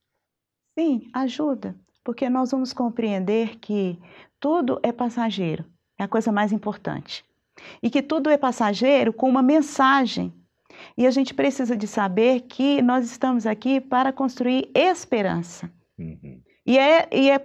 Sim, 0.78 1.02
ajuda, 1.14 1.76
porque 2.04 2.30
nós 2.30 2.52
vamos 2.52 2.74
compreender 2.74 3.58
que 3.60 3.98
tudo 4.40 4.80
é 4.84 4.92
passageiro, 4.92 5.66
é 5.98 6.04
a 6.04 6.08
coisa 6.08 6.32
mais 6.32 6.52
importante. 6.52 7.24
E 7.82 7.90
que 7.90 8.02
tudo 8.02 8.30
é 8.30 8.38
passageiro 8.38 9.14
com 9.14 9.30
uma 9.30 9.42
mensagem. 9.42 10.34
E 10.98 11.08
a 11.08 11.12
gente 11.12 11.34
precisa 11.34 11.76
de 11.76 11.88
saber 11.88 12.42
que 12.42 12.82
nós 12.82 13.06
estamos 13.06 13.46
aqui 13.46 13.80
para 13.80 14.12
construir 14.12 14.70
esperança. 14.74 15.72
Uhum. 15.98 16.42
E, 16.66 16.78
é, 16.78 17.08
e 17.12 17.30
é 17.30 17.40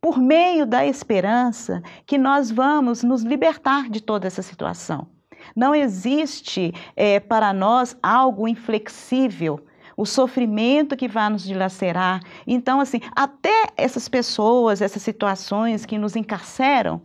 por 0.00 0.18
meio 0.18 0.66
da 0.66 0.84
esperança 0.84 1.82
que 2.04 2.18
nós 2.18 2.50
vamos 2.50 3.02
nos 3.02 3.22
libertar 3.22 3.88
de 3.88 4.02
toda 4.02 4.26
essa 4.26 4.42
situação. 4.42 5.08
Não 5.56 5.74
existe 5.74 6.72
é, 6.94 7.20
para 7.20 7.52
nós 7.52 7.96
algo 8.02 8.46
inflexível 8.46 9.64
o 9.96 10.04
sofrimento 10.04 10.96
que 10.96 11.08
vai 11.08 11.30
nos 11.30 11.44
dilacerar. 11.44 12.20
Então, 12.46 12.80
assim, 12.80 13.00
até 13.14 13.68
essas 13.76 14.08
pessoas, 14.08 14.82
essas 14.82 15.02
situações 15.02 15.86
que 15.86 15.98
nos 15.98 16.16
encarceram, 16.16 17.00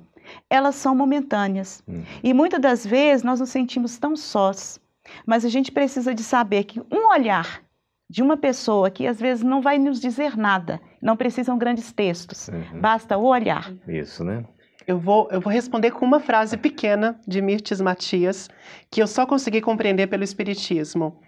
elas 0.49 0.75
são 0.75 0.95
momentâneas. 0.95 1.83
Hum. 1.87 2.03
E 2.23 2.33
muitas 2.33 2.59
das 2.59 2.85
vezes 2.85 3.23
nós 3.23 3.39
nos 3.39 3.49
sentimos 3.49 3.97
tão 3.97 4.15
sós. 4.15 4.79
Mas 5.25 5.43
a 5.45 5.49
gente 5.49 5.71
precisa 5.71 6.13
de 6.13 6.23
saber 6.23 6.65
que 6.65 6.79
um 6.79 7.09
olhar 7.11 7.61
de 8.09 8.23
uma 8.23 8.35
pessoa 8.35 8.89
que 8.89 9.05
às 9.05 9.19
vezes 9.19 9.43
não 9.43 9.61
vai 9.61 9.77
nos 9.77 9.99
dizer 9.99 10.35
nada, 10.35 10.81
não 11.01 11.15
precisam 11.15 11.57
grandes 11.57 11.91
textos, 11.91 12.47
uhum. 12.47 12.81
basta 12.81 13.17
o 13.17 13.25
olhar. 13.25 13.71
Isso, 13.87 14.23
né? 14.23 14.43
Eu 14.87 14.97
vou, 14.97 15.27
eu 15.29 15.39
vou 15.39 15.53
responder 15.53 15.91
com 15.91 16.03
uma 16.03 16.19
frase 16.19 16.57
pequena 16.57 17.19
de 17.27 17.41
Mirtes 17.41 17.79
Matias, 17.79 18.49
que 18.89 19.01
eu 19.01 19.05
só 19.05 19.25
consegui 19.25 19.61
compreender 19.61 20.07
pelo 20.07 20.23
Espiritismo. 20.23 21.21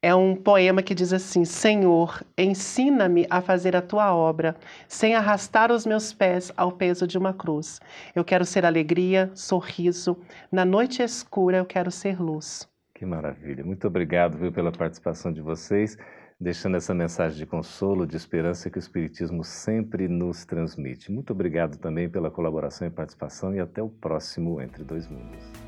É 0.00 0.14
um 0.14 0.36
poema 0.36 0.80
que 0.80 0.94
diz 0.94 1.12
assim: 1.12 1.44
Senhor, 1.44 2.22
ensina-me 2.36 3.26
a 3.28 3.40
fazer 3.40 3.74
a 3.74 3.82
tua 3.82 4.14
obra, 4.14 4.54
sem 4.86 5.16
arrastar 5.16 5.72
os 5.72 5.84
meus 5.84 6.12
pés 6.12 6.52
ao 6.56 6.70
peso 6.70 7.04
de 7.04 7.18
uma 7.18 7.32
cruz. 7.32 7.80
Eu 8.14 8.24
quero 8.24 8.44
ser 8.44 8.64
alegria, 8.64 9.28
sorriso. 9.34 10.16
Na 10.52 10.64
noite 10.64 11.02
escura, 11.02 11.56
eu 11.56 11.64
quero 11.66 11.90
ser 11.90 12.20
luz. 12.22 12.68
Que 12.94 13.04
maravilha. 13.04 13.64
Muito 13.64 13.88
obrigado 13.88 14.38
viu, 14.38 14.52
pela 14.52 14.70
participação 14.70 15.32
de 15.32 15.40
vocês, 15.40 15.98
deixando 16.40 16.76
essa 16.76 16.94
mensagem 16.94 17.36
de 17.36 17.46
consolo, 17.46 18.06
de 18.06 18.16
esperança 18.16 18.70
que 18.70 18.78
o 18.78 18.80
Espiritismo 18.80 19.42
sempre 19.42 20.06
nos 20.06 20.44
transmite. 20.44 21.10
Muito 21.10 21.32
obrigado 21.32 21.76
também 21.76 22.08
pela 22.08 22.30
colaboração 22.30 22.86
e 22.86 22.90
participação 22.90 23.52
e 23.52 23.58
até 23.58 23.82
o 23.82 23.88
próximo 23.88 24.60
Entre 24.60 24.84
Dois 24.84 25.08
Mundos. 25.08 25.67